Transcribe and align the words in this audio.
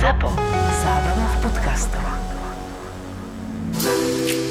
ZAPO. 0.00 0.32
Zábrná 0.80 1.26
v 1.28 1.36
podcastov. 1.44 2.04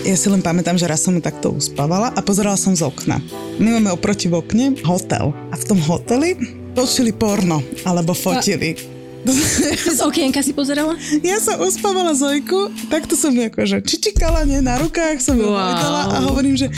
Ja 0.05 0.13
si 0.13 0.29
len 0.29 0.45
pamätám, 0.45 0.77
že 0.77 0.85
raz 0.85 1.01
som 1.01 1.17
takto 1.17 1.57
uspávala 1.57 2.13
a 2.13 2.21
pozerala 2.21 2.53
som 2.53 2.77
z 2.77 2.85
okna. 2.85 3.17
My 3.57 3.81
máme 3.81 3.89
oproti 3.89 4.29
v 4.29 4.45
okne 4.45 4.77
hotel 4.85 5.33
a 5.49 5.55
v 5.57 5.63
tom 5.65 5.81
hoteli 5.81 6.37
točili 6.77 7.09
porno 7.09 7.65
alebo 7.81 8.13
fotili. 8.13 8.77
Z 9.97 9.99
okienka 10.01 10.39
si 10.39 10.55
pozerala? 10.55 10.95
Ja 11.19 11.37
som 11.43 11.59
uspávala 11.59 12.15
Zojku, 12.15 12.71
takto 12.87 13.19
som 13.19 13.35
ju 13.35 13.43
akože 13.51 13.83
čičikala, 13.83 14.47
nie, 14.47 14.63
na 14.63 14.79
rukách 14.79 15.19
som 15.19 15.35
ju 15.35 15.47
Wow. 15.49 16.13
a 16.13 16.17
hovorím, 16.29 16.53
že 16.55 16.69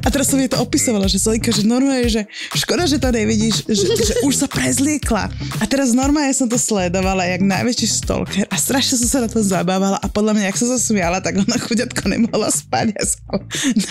a 0.00 0.06
teraz 0.10 0.32
som 0.32 0.40
jej 0.40 0.48
to 0.50 0.58
opisovala, 0.58 1.06
že 1.06 1.20
Zojka, 1.20 1.54
že 1.54 1.62
normálne, 1.62 2.08
že 2.08 2.26
škoda, 2.56 2.88
že 2.88 2.98
to 2.98 3.12
nevidíš, 3.14 3.62
že, 3.68 3.84
že 3.94 4.14
už 4.26 4.34
sa 4.34 4.46
prezliekla. 4.48 5.30
A 5.60 5.64
teraz 5.68 5.92
normálne 5.94 6.32
som 6.34 6.48
to 6.48 6.56
sledovala, 6.56 7.28
jak 7.28 7.44
najväčší 7.44 7.86
stalker 7.86 8.44
a 8.48 8.56
strašne 8.58 8.98
som 8.98 9.08
sa 9.08 9.18
na 9.22 9.28
to 9.30 9.44
zabávala 9.44 10.00
a 10.00 10.06
podľa 10.08 10.34
mňa, 10.34 10.56
som 10.56 10.70
sa 10.74 10.78
smiala, 10.80 11.20
tak 11.20 11.38
ona 11.38 11.56
chuďatko 11.60 12.02
nemohla 12.10 12.48
spať. 12.50 12.96
Ja 12.96 13.04
som 13.06 13.38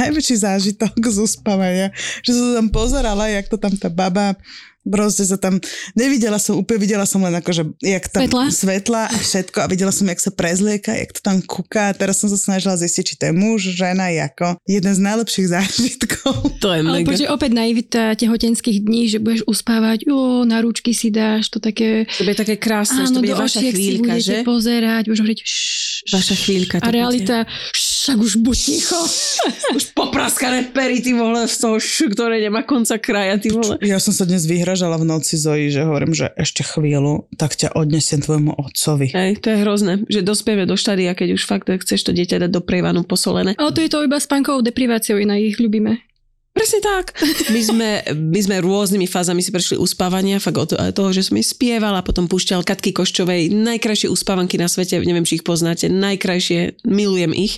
najväčší 0.02 0.36
zážitok 0.44 0.98
z 0.98 1.18
uspávania, 1.24 1.88
že 2.26 2.36
som 2.36 2.58
tam 2.58 2.68
pozerala, 2.74 3.30
jak 3.30 3.48
to 3.48 3.56
tam 3.56 3.74
tá 3.78 3.88
baba 3.88 4.36
Proste 4.84 5.24
sa 5.24 5.40
tam, 5.40 5.64
nevidela 5.96 6.36
som, 6.36 6.60
úplne 6.60 6.84
videla 6.84 7.08
som 7.08 7.24
len 7.24 7.32
akože, 7.40 7.80
jak 7.80 8.04
tam 8.12 8.28
Svetla? 8.28 8.44
svetla 8.52 9.02
a 9.08 9.16
všetko 9.16 9.58
a 9.64 9.68
videla 9.72 9.96
som, 9.96 10.04
jak 10.12 10.20
sa 10.20 10.28
prezlieka, 10.28 10.92
jak 10.92 11.16
to 11.16 11.24
tam 11.24 11.40
kúka 11.40 11.90
a 11.90 11.96
teraz 11.96 12.20
som 12.20 12.28
sa 12.28 12.36
snažila 12.36 12.76
zistiť, 12.76 13.04
či 13.04 13.16
to 13.16 13.24
je 13.30 13.34
muž, 13.34 13.72
žena, 13.72 14.12
ako. 14.12 14.60
Jeden 14.68 14.92
z 14.92 15.00
najlepších 15.00 15.48
zážitkov. 15.50 16.36
To 16.64 16.72
je 16.72 16.80
Ale 16.80 17.04
mega. 17.04 17.12
počuj, 17.12 17.28
opäť 17.28 17.52
naivita 17.52 18.16
tehotenských 18.16 18.84
dní, 18.84 19.08
že 19.08 19.20
budeš 19.20 19.44
uspávať, 19.44 20.08
o, 20.08 20.44
na 20.44 20.64
ručky 20.64 20.96
si 20.96 21.12
dáš, 21.12 21.52
to 21.52 21.60
také... 21.60 22.08
To 22.20 22.24
bude 22.24 22.36
také 22.36 22.56
krásne, 22.56 23.04
že 23.04 23.12
to 23.12 23.20
Áno, 23.20 23.24
bude 23.24 23.36
do 23.36 23.44
vaša 23.44 23.60
si 23.60 23.72
chvíľka, 23.72 24.16
budete 24.16 24.24
že? 24.24 24.38
pozerať, 24.44 25.04
budeš 25.08 25.20
hovoriť 25.20 25.40
šš. 25.44 25.93
Vaša 26.12 26.36
chvíľka. 26.36 26.84
A 26.84 26.90
realita, 26.92 27.48
však 27.72 28.18
už 28.20 28.34
buď 28.44 28.58
ticho. 28.58 29.00
bude. 29.00 29.34
Už 29.78 29.84
popraskané 29.96 30.70
pery, 30.72 31.00
ty 31.02 31.16
vole, 31.16 31.48
z 31.48 31.56
toho 31.58 31.80
š, 31.80 32.12
ktoré 32.14 32.40
nemá 32.40 32.64
konca 32.64 33.00
kraja, 33.00 33.40
ty 33.40 33.50
vole. 33.52 33.80
Ja 33.82 33.98
som 34.00 34.14
sa 34.16 34.28
dnes 34.28 34.46
vyhražala 34.46 35.00
v 35.00 35.08
noci 35.08 35.36
Zoji, 35.40 35.72
že 35.72 35.88
hovorím, 35.88 36.14
že 36.16 36.32
ešte 36.36 36.64
chvíľu, 36.64 37.28
tak 37.36 37.56
ťa 37.56 37.74
odnesiem 37.76 38.22
tvojmu 38.22 38.56
otcovi. 38.56 39.12
Hej, 39.12 39.44
to 39.44 39.52
je 39.52 39.58
hrozné, 39.64 39.94
že 40.08 40.22
dospieme 40.24 40.68
do 40.68 40.76
štádia, 40.76 41.16
keď 41.16 41.40
už 41.40 41.44
fakt 41.48 41.68
chceš 41.68 42.06
to 42.06 42.12
dieťa 42.12 42.48
dať 42.48 42.52
do 42.52 42.62
prejvanu 42.62 43.04
posolené. 43.08 43.56
Ale 43.58 43.72
to 43.72 43.82
je 43.82 43.90
to 43.90 44.06
iba 44.06 44.20
spánkovou 44.20 44.62
depriváciou, 44.62 45.20
iná 45.20 45.40
ich 45.40 45.58
ľubíme. 45.58 46.13
Presne 46.54 46.86
tak. 46.86 47.18
My 47.50 47.62
sme, 47.66 47.90
my 48.14 48.40
sme 48.46 48.62
rôznymi 48.62 49.10
fázami 49.10 49.42
si 49.42 49.50
prešli 49.50 49.74
uspávania, 49.74 50.38
fakt 50.38 50.62
od 50.62 50.72
toho, 50.94 51.10
že 51.10 51.26
som 51.26 51.34
jej 51.34 51.50
spievala, 51.50 52.06
potom 52.06 52.30
púšťal 52.30 52.62
Katky 52.62 52.94
Koščovej, 52.94 53.50
najkrajšie 53.50 54.06
uspávanky 54.06 54.62
na 54.62 54.70
svete, 54.70 55.02
neviem, 55.02 55.26
či 55.26 55.42
ich 55.42 55.46
poznáte, 55.46 55.90
najkrajšie, 55.90 56.86
milujem 56.86 57.34
ich. 57.34 57.58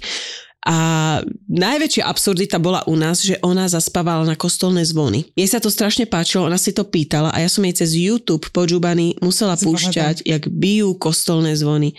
A 0.66 1.22
najväčšia 1.46 2.10
absurdita 2.10 2.58
bola 2.58 2.82
u 2.90 2.98
nás, 2.98 3.22
že 3.22 3.38
ona 3.46 3.70
zaspávala 3.70 4.26
na 4.26 4.34
kostolné 4.34 4.82
zvony. 4.82 5.30
Jej 5.38 5.54
sa 5.54 5.60
to 5.62 5.70
strašne 5.70 6.10
páčilo, 6.10 6.50
ona 6.50 6.58
si 6.58 6.74
to 6.74 6.88
pýtala 6.88 7.30
a 7.30 7.44
ja 7.44 7.52
som 7.52 7.62
jej 7.68 7.86
cez 7.86 7.94
YouTube 7.94 8.50
počúbaný 8.50 9.22
musela 9.22 9.54
púšťať, 9.60 10.26
jak 10.26 10.50
bijú 10.50 10.98
kostolné 10.98 11.54
zvony. 11.54 11.94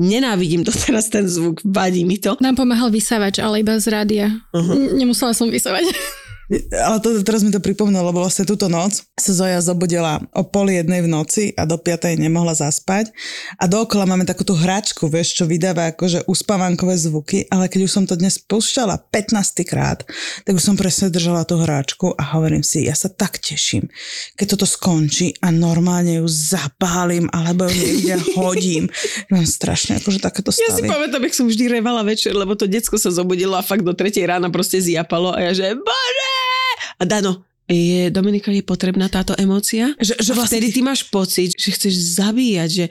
Nenávidím 0.00 0.66
to 0.66 0.74
teraz 0.74 1.12
ten 1.12 1.30
zvuk, 1.30 1.62
vadí 1.62 2.02
mi 2.02 2.18
to. 2.18 2.34
Nám 2.42 2.58
pomáhal 2.58 2.90
vysávač, 2.90 3.38
ale 3.38 3.62
iba 3.62 3.78
z 3.78 3.86
rádia. 3.86 4.26
Uh-huh. 4.50 4.98
Nemusela 4.98 5.30
som 5.30 5.46
vysávať. 5.46 5.86
Ale 6.72 6.96
to, 7.04 7.12
teraz 7.20 7.44
mi 7.44 7.52
to 7.52 7.60
pripomínalo, 7.60 8.08
lebo 8.08 8.24
vlastne 8.24 8.48
túto 8.48 8.72
noc 8.72 9.04
sa 9.20 9.32
Zoja 9.36 9.60
zobudila 9.60 10.24
o 10.32 10.40
pol 10.48 10.72
jednej 10.72 11.04
v 11.04 11.12
noci 11.12 11.52
a 11.52 11.68
do 11.68 11.76
piatej 11.76 12.16
nemohla 12.16 12.56
zaspať. 12.56 13.12
A 13.60 13.68
dookola 13.68 14.08
máme 14.08 14.24
takú 14.24 14.48
tú 14.48 14.56
hračku, 14.56 15.12
vieš, 15.12 15.36
čo 15.36 15.44
vydáva 15.44 15.92
akože 15.92 16.24
uspávankové 16.24 16.96
zvuky, 16.96 17.44
ale 17.52 17.68
keď 17.68 17.84
už 17.84 17.92
som 17.92 18.04
to 18.08 18.16
dnes 18.16 18.40
púšťala 18.40 18.96
15 19.12 19.60
krát, 19.68 20.08
tak 20.48 20.56
už 20.56 20.64
som 20.64 20.80
presne 20.80 21.12
držala 21.12 21.44
tú 21.44 21.60
hráčku 21.60 22.16
a 22.16 22.22
hovorím 22.40 22.64
si, 22.64 22.88
ja 22.88 22.96
sa 22.96 23.12
tak 23.12 23.44
teším, 23.44 23.84
keď 24.32 24.56
toto 24.56 24.64
skončí 24.64 25.36
a 25.44 25.52
normálne 25.52 26.24
ju 26.24 26.26
zapálim 26.32 27.28
alebo 27.28 27.68
ju 27.68 27.76
niekde 27.76 28.24
hodím. 28.40 28.88
Mám 29.28 29.44
strašne 29.44 30.00
akože 30.00 30.24
takéto 30.24 30.48
Ja 30.56 30.72
si 30.72 30.80
stavy. 30.80 30.88
pamätám, 30.88 31.28
jak 31.28 31.36
som 31.36 31.44
vždy 31.44 31.76
revala 31.76 32.00
večer, 32.00 32.32
lebo 32.32 32.56
to 32.56 32.64
decko 32.64 32.96
sa 32.96 33.12
zobudilo 33.12 33.52
a 33.52 33.60
fakt 33.60 33.84
do 33.84 33.92
tretej 33.92 34.24
rána 34.24 34.48
proste 34.48 34.80
zjapalo 34.80 35.36
a 35.36 35.44
ja 35.44 35.52
že 35.52 35.76
bože! 35.76 36.37
A 36.98 37.06
Dano, 37.06 37.46
je, 37.68 38.08
Dominika, 38.08 38.50
je 38.50 38.64
potrebná 38.64 39.06
táto 39.06 39.36
emócia? 39.36 39.92
Že- 40.00 40.18
že 40.24 40.32
vlastne 40.32 40.56
vtedy 40.56 40.72
ty 40.72 40.80
máš 40.80 41.04
pocit, 41.04 41.52
že 41.52 41.70
chceš 41.70 42.16
zabíjať, 42.16 42.70
že 42.72 42.84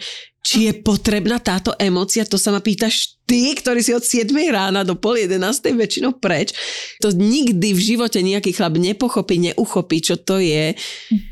či 0.48 0.70
je 0.70 0.74
potrebná 0.80 1.44
táto 1.44 1.76
emócia, 1.76 2.24
to 2.24 2.40
sa 2.40 2.56
ma 2.56 2.64
pýtaš 2.64 3.20
ty, 3.28 3.52
ktorý 3.52 3.84
si 3.84 3.92
od 3.92 4.00
7 4.00 4.32
rána 4.48 4.88
do 4.88 4.96
pol 4.96 5.20
11 5.20 5.76
väčšinou 5.76 6.16
preč. 6.16 6.56
To 7.04 7.12
nikdy 7.12 7.76
v 7.76 7.82
živote 7.84 8.24
nejaký 8.24 8.56
chlap 8.56 8.80
nepochopí, 8.80 9.44
neuchopí, 9.44 10.00
čo 10.00 10.16
to 10.16 10.40
je. 10.40 10.72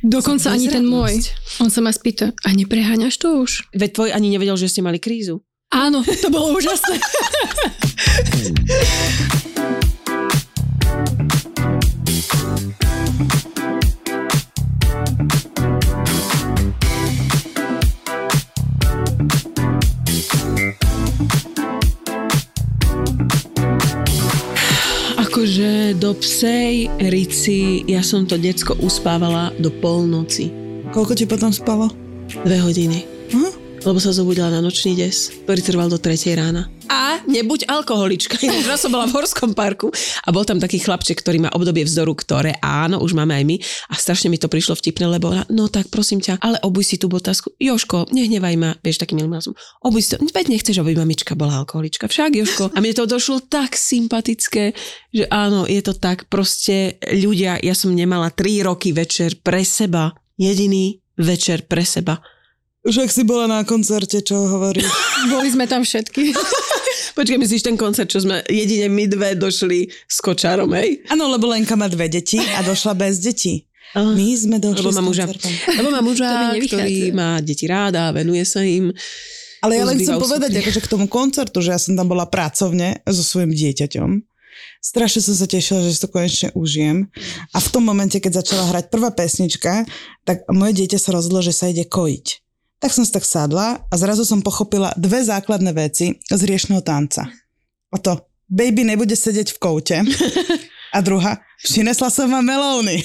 Dokonca 0.04 0.52
ani 0.52 0.68
ten 0.68 0.84
môj. 0.84 1.32
On 1.64 1.72
sa 1.72 1.80
ma 1.80 1.96
spýta, 1.96 2.36
a 2.44 2.50
nepreháňaš 2.52 3.16
to 3.16 3.40
už? 3.40 3.72
Veď 3.72 3.90
tvoj 3.94 4.10
ani 4.12 4.36
nevedel, 4.36 4.60
že 4.60 4.68
ste 4.68 4.84
mali 4.84 5.00
krízu. 5.00 5.40
Áno, 5.72 6.04
to 6.04 6.28
bolo 6.28 6.60
úžasné. 6.60 7.00
do 25.94 26.18
psej 26.18 26.90
rici 27.12 27.86
ja 27.86 28.02
som 28.02 28.26
to 28.26 28.40
decko 28.42 28.74
uspávala 28.82 29.54
do 29.62 29.70
polnoci. 29.70 30.50
Koľko 30.90 31.14
ti 31.14 31.30
potom 31.30 31.54
spalo? 31.54 31.94
Dve 32.32 32.58
hodiny. 32.64 33.06
Hm? 33.30 33.52
Lebo 33.86 34.02
sa 34.02 34.10
zobudila 34.10 34.50
na 34.50 34.66
nočný 34.66 34.98
des, 34.98 35.30
ktorý 35.46 35.62
trval 35.62 35.88
do 35.94 36.02
3 36.02 36.18
rána. 36.34 36.66
A 36.90 37.22
nebuď 37.26 37.66
alkoholička. 37.66 38.38
Ináč 38.46 38.78
som 38.78 38.94
bola 38.94 39.10
v 39.10 39.16
Horskom 39.18 39.58
parku 39.58 39.90
a 40.24 40.30
bol 40.30 40.46
tam 40.46 40.62
taký 40.62 40.78
chlapček, 40.82 41.22
ktorý 41.22 41.48
má 41.48 41.50
obdobie 41.54 41.86
vzdoru, 41.86 42.14
ktoré 42.14 42.58
áno, 42.62 43.02
už 43.02 43.18
máme 43.18 43.34
aj 43.34 43.44
my. 43.46 43.56
A 43.90 43.94
strašne 43.98 44.30
mi 44.30 44.38
to 44.38 44.52
prišlo 44.52 44.78
vtipné, 44.78 45.10
lebo 45.10 45.34
ona, 45.34 45.44
no 45.50 45.72
tak 45.72 45.90
prosím 45.90 46.22
ťa, 46.22 46.38
ale 46.42 46.62
obuj 46.62 46.94
si 46.94 46.96
tú 47.02 47.10
botasku. 47.10 47.58
Joško, 47.58 48.14
nehnevaj 48.14 48.56
ma, 48.60 48.78
vieš, 48.86 49.02
takým 49.02 49.22
milým 49.22 49.34
hlasom. 49.34 49.58
Obuj 49.82 50.02
si 50.06 50.10
to, 50.14 50.22
veď 50.22 50.46
nechceš, 50.52 50.78
aby 50.82 50.94
mamička 50.94 51.34
bola 51.34 51.66
alkoholička. 51.66 52.06
Však, 52.06 52.32
Joško. 52.38 52.64
A 52.76 52.78
mne 52.84 52.94
to 52.94 53.10
došlo 53.10 53.42
tak 53.46 53.74
sympatické, 53.74 54.78
že 55.10 55.26
áno, 55.32 55.66
je 55.66 55.82
to 55.82 55.98
tak 55.98 56.30
proste 56.30 57.02
ľudia, 57.02 57.58
ja 57.62 57.74
som 57.74 57.96
nemala 57.96 58.30
3 58.30 58.68
roky 58.68 58.92
večer 58.94 59.42
pre 59.42 59.64
seba. 59.66 60.14
Jediný 60.36 61.00
večer 61.16 61.64
pre 61.64 61.88
seba. 61.88 62.20
Už 62.86 63.02
ak 63.02 63.10
si 63.10 63.26
bola 63.26 63.50
na 63.50 63.66
koncerte, 63.66 64.22
čo 64.22 64.46
hovoríš? 64.46 64.86
Boli 65.34 65.50
sme 65.50 65.66
tam 65.66 65.82
všetky. 65.82 66.38
Počkaj, 67.18 67.40
myslíš 67.42 67.66
ten 67.66 67.74
koncert, 67.82 68.14
čo 68.14 68.22
sme 68.22 68.46
jedine 68.46 68.94
my 68.94 69.10
dve 69.10 69.34
došli 69.34 69.90
s 69.90 70.22
kočárom, 70.22 70.70
hej? 70.78 71.02
Áno, 71.10 71.26
lebo 71.26 71.50
Lenka 71.50 71.74
má 71.74 71.90
dve 71.90 72.06
deti 72.14 72.38
a 72.38 72.62
došla 72.62 72.94
bez 72.94 73.18
detí. 73.18 73.66
My 73.98 74.30
sme 74.38 74.62
došli 74.62 74.86
Lebo 74.86 74.94
má 74.94 75.02
muža. 75.02 75.26
Lebo 75.66 75.90
má 75.90 76.02
muža, 76.06 76.54
ktorý 76.70 77.10
má 77.10 77.42
deti 77.42 77.66
ráda, 77.66 78.14
venuje 78.14 78.46
sa 78.46 78.62
im. 78.62 78.94
Ale 79.66 79.82
ja 79.82 79.84
len 79.90 79.98
chcem 79.98 80.22
povedať 80.22 80.54
akože 80.62 80.80
k 80.86 80.92
tomu 80.92 81.10
koncertu, 81.10 81.66
že 81.66 81.74
ja 81.74 81.82
som 81.82 81.98
tam 81.98 82.06
bola 82.06 82.30
pracovne 82.30 83.02
so 83.10 83.26
svojím 83.26 83.50
dieťaťom. 83.50 84.10
Strašne 84.78 85.26
som 85.26 85.34
sa 85.34 85.50
tešila, 85.50 85.82
že 85.82 85.98
si 85.98 86.00
to 86.06 86.14
konečne 86.14 86.54
užijem. 86.54 87.10
A 87.50 87.58
v 87.58 87.72
tom 87.74 87.82
momente, 87.82 88.22
keď 88.22 88.46
začala 88.46 88.70
hrať 88.70 88.94
prvá 88.94 89.10
pesnička, 89.10 89.90
tak 90.22 90.46
moje 90.54 90.86
dieťa 90.86 91.02
sa 91.02 91.18
rozhodlo, 91.18 91.42
že 91.42 91.50
sa 91.50 91.74
ide 91.74 91.90
kojiť. 91.90 92.45
Tak 92.80 92.92
som 92.92 93.04
si 93.08 93.12
tak 93.12 93.24
sadla 93.24 93.82
a 93.88 93.94
zrazu 93.96 94.28
som 94.28 94.44
pochopila 94.44 94.92
dve 95.00 95.24
základné 95.24 95.72
veci 95.72 96.20
z 96.28 96.42
riešného 96.44 96.84
tanca. 96.84 97.28
O 97.90 97.98
to, 97.98 98.20
baby 98.52 98.84
nebude 98.84 99.16
sedieť 99.16 99.56
v 99.56 99.62
koute. 99.62 99.98
A 100.96 101.04
druhá, 101.04 101.44
přinesla 101.60 102.08
som 102.08 102.32
vám 102.32 102.48
melóny. 102.48 103.04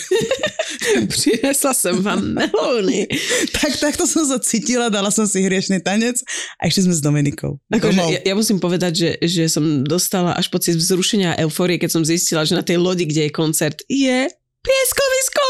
Prinesla 1.10 1.74
som 1.74 1.98
vám 1.98 2.22
melóny. 2.22 3.10
tak 3.50 3.74
takto 3.82 4.06
som 4.06 4.22
sa 4.22 4.38
cítila, 4.38 4.86
dala 4.86 5.10
som 5.10 5.26
si 5.26 5.42
hriešný 5.42 5.82
tanec 5.82 6.22
a 6.62 6.70
išli 6.70 6.86
sme 6.86 6.94
s 6.94 7.02
Dominikou. 7.02 7.58
Akože, 7.66 7.98
ja, 7.98 8.20
ja 8.30 8.34
musím 8.38 8.62
povedať, 8.62 8.92
že, 8.94 9.10
že 9.26 9.42
som 9.50 9.82
dostala 9.82 10.38
až 10.38 10.46
pocit 10.54 10.78
vzrušenia 10.78 11.34
a 11.34 11.42
eufórie, 11.42 11.82
keď 11.82 11.90
som 11.98 12.06
zistila, 12.06 12.46
že 12.46 12.54
na 12.54 12.62
tej 12.62 12.78
lodi, 12.78 13.10
kde 13.10 13.26
je 13.26 13.34
koncert, 13.34 13.82
je 13.90 14.30
pieskovisko! 14.62 15.49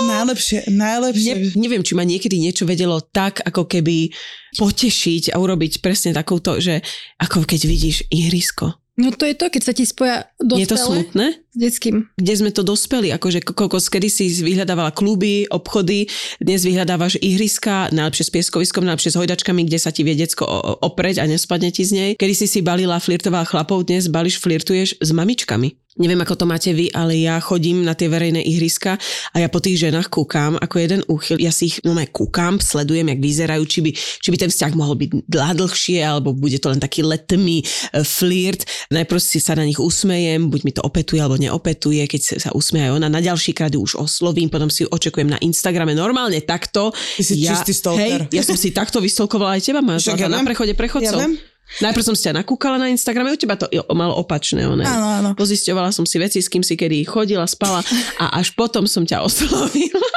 Najlepšie, 0.00 0.58
najlepšie. 0.72 1.32
Ne, 1.34 1.60
neviem, 1.60 1.82
či 1.84 1.92
ma 1.92 2.04
niekedy 2.04 2.40
niečo 2.40 2.64
vedelo 2.64 3.00
tak, 3.00 3.44
ako 3.44 3.68
keby 3.68 4.12
potešiť 4.56 5.32
a 5.32 5.40
urobiť 5.40 5.84
presne 5.84 6.16
takúto, 6.16 6.58
že 6.58 6.80
ako 7.20 7.44
keď 7.44 7.60
vidíš 7.68 7.96
ihrisko 8.10 8.80
No 9.00 9.16
to 9.16 9.24
je 9.24 9.32
to, 9.32 9.48
keď 9.48 9.62
sa 9.64 9.72
ti 9.72 9.88
spoja 9.88 10.28
dospelé 10.36 10.60
Je 10.60 10.66
to 10.68 10.76
smutné? 10.76 11.26
s 11.50 11.56
detským. 11.58 12.06
kde 12.14 12.34
sme 12.36 12.50
to 12.54 12.62
dospeli, 12.62 13.10
akože 13.10 13.42
kokos, 13.42 13.90
kedy 13.90 14.06
si 14.06 14.30
vyhľadávala 14.30 14.94
kluby, 14.94 15.50
obchody, 15.50 16.06
dnes 16.38 16.62
vyhľadávaš 16.62 17.18
ihriska, 17.18 17.90
najlepšie 17.90 18.28
s 18.28 18.30
pieskoviskom, 18.30 18.86
najlepšie 18.86 19.10
s 19.10 19.18
hojdačkami, 19.18 19.66
kde 19.66 19.78
sa 19.82 19.90
ti 19.90 20.06
vie 20.06 20.14
decko 20.14 20.46
opreť 20.84 21.18
a 21.18 21.26
nespadne 21.26 21.74
ti 21.74 21.82
z 21.82 21.92
nej. 21.96 22.10
Kedy 22.14 22.34
si 22.38 22.46
si 22.46 22.60
balila, 22.62 23.02
flirtovala 23.02 23.48
chlapov, 23.48 23.82
dnes 23.82 24.06
bališ, 24.06 24.38
flirtuješ 24.38 25.02
s 25.02 25.10
mamičkami. 25.10 25.74
Neviem, 26.00 26.24
ako 26.24 26.32
to 26.32 26.46
máte 26.48 26.72
vy, 26.72 26.88
ale 26.96 27.20
ja 27.20 27.36
chodím 27.44 27.84
na 27.84 27.92
tie 27.92 28.08
verejné 28.08 28.40
ihriska 28.40 28.96
a 29.30 29.36
ja 29.36 29.52
po 29.52 29.60
tých 29.60 29.84
ženách 29.84 30.08
kúkam 30.08 30.56
ako 30.56 30.80
jeden 30.80 31.04
úchyl. 31.12 31.36
Ja 31.36 31.52
si 31.52 31.68
ich 31.68 31.84
no, 31.84 31.92
kúkam, 32.08 32.56
sledujem, 32.56 33.12
jak 33.12 33.20
vyzerajú, 33.20 33.62
či 33.68 33.78
by, 33.84 33.90
či 33.92 34.28
by 34.32 34.36
ten 34.40 34.48
vzťah 34.48 34.72
mohol 34.72 34.96
byť 34.96 35.28
dlhá 35.28 35.52
dlhšie, 35.52 36.00
alebo 36.00 36.32
bude 36.32 36.56
to 36.56 36.72
len 36.72 36.80
taký 36.80 37.04
letmý 37.04 37.60
e, 37.60 38.00
flirt. 38.00 38.64
Najprv 38.88 39.20
si 39.20 39.44
sa 39.44 39.52
na 39.52 39.68
nich 39.68 39.76
usmejem, 39.76 40.48
buď 40.48 40.60
mi 40.64 40.72
to 40.72 40.80
opetuje 40.80 41.20
alebo 41.20 41.36
neopetuje, 41.36 42.00
keď 42.08 42.20
sa- 42.40 42.56
usmeje 42.56 42.88
aj 42.88 42.92
ona. 42.96 43.12
Na 43.12 43.20
ďalší 43.20 43.52
krát 43.52 43.68
ju 43.68 43.84
už 43.84 44.00
oslovím, 44.00 44.48
potom 44.48 44.72
si 44.72 44.82
ju 44.84 44.88
očekujem 44.88 45.28
na 45.28 45.36
Instagrame. 45.44 45.92
Normálne 45.92 46.40
takto. 46.40 46.96
Ty 46.96 47.22
si 47.22 47.44
ja, 47.44 47.52
čistý 47.52 47.76
stalker. 47.76 48.24
Hej, 48.24 48.32
ja 48.32 48.40
som 48.40 48.56
si 48.56 48.72
takto 48.72 49.04
vystolkovala 49.04 49.60
aj 49.60 49.68
teba, 49.68 49.84
máš 49.84 50.08
ja 50.08 50.32
na 50.32 50.40
prechode 50.40 50.72
prechodcov. 50.72 51.20
Ja 51.20 51.28
viem. 51.28 51.49
Najprv 51.78 52.02
som 52.02 52.18
si 52.18 52.26
ťa 52.26 52.42
nakúkala 52.42 52.82
na 52.82 52.90
Instagrame, 52.90 53.30
u 53.30 53.38
teba 53.38 53.54
to 53.54 53.70
malo 53.94 54.18
opačné. 54.18 54.66
One. 54.66 54.82
Áno, 54.82 55.06
áno. 55.06 55.30
Pozisťovala 55.38 55.94
som 55.94 56.02
si 56.02 56.18
veci, 56.18 56.42
s 56.42 56.50
kým 56.50 56.66
si 56.66 56.74
kedy 56.74 57.06
chodila, 57.06 57.46
spala 57.46 57.86
a 58.18 58.34
až 58.42 58.50
potom 58.58 58.90
som 58.90 59.06
ťa 59.06 59.22
oslovila. 59.22 60.10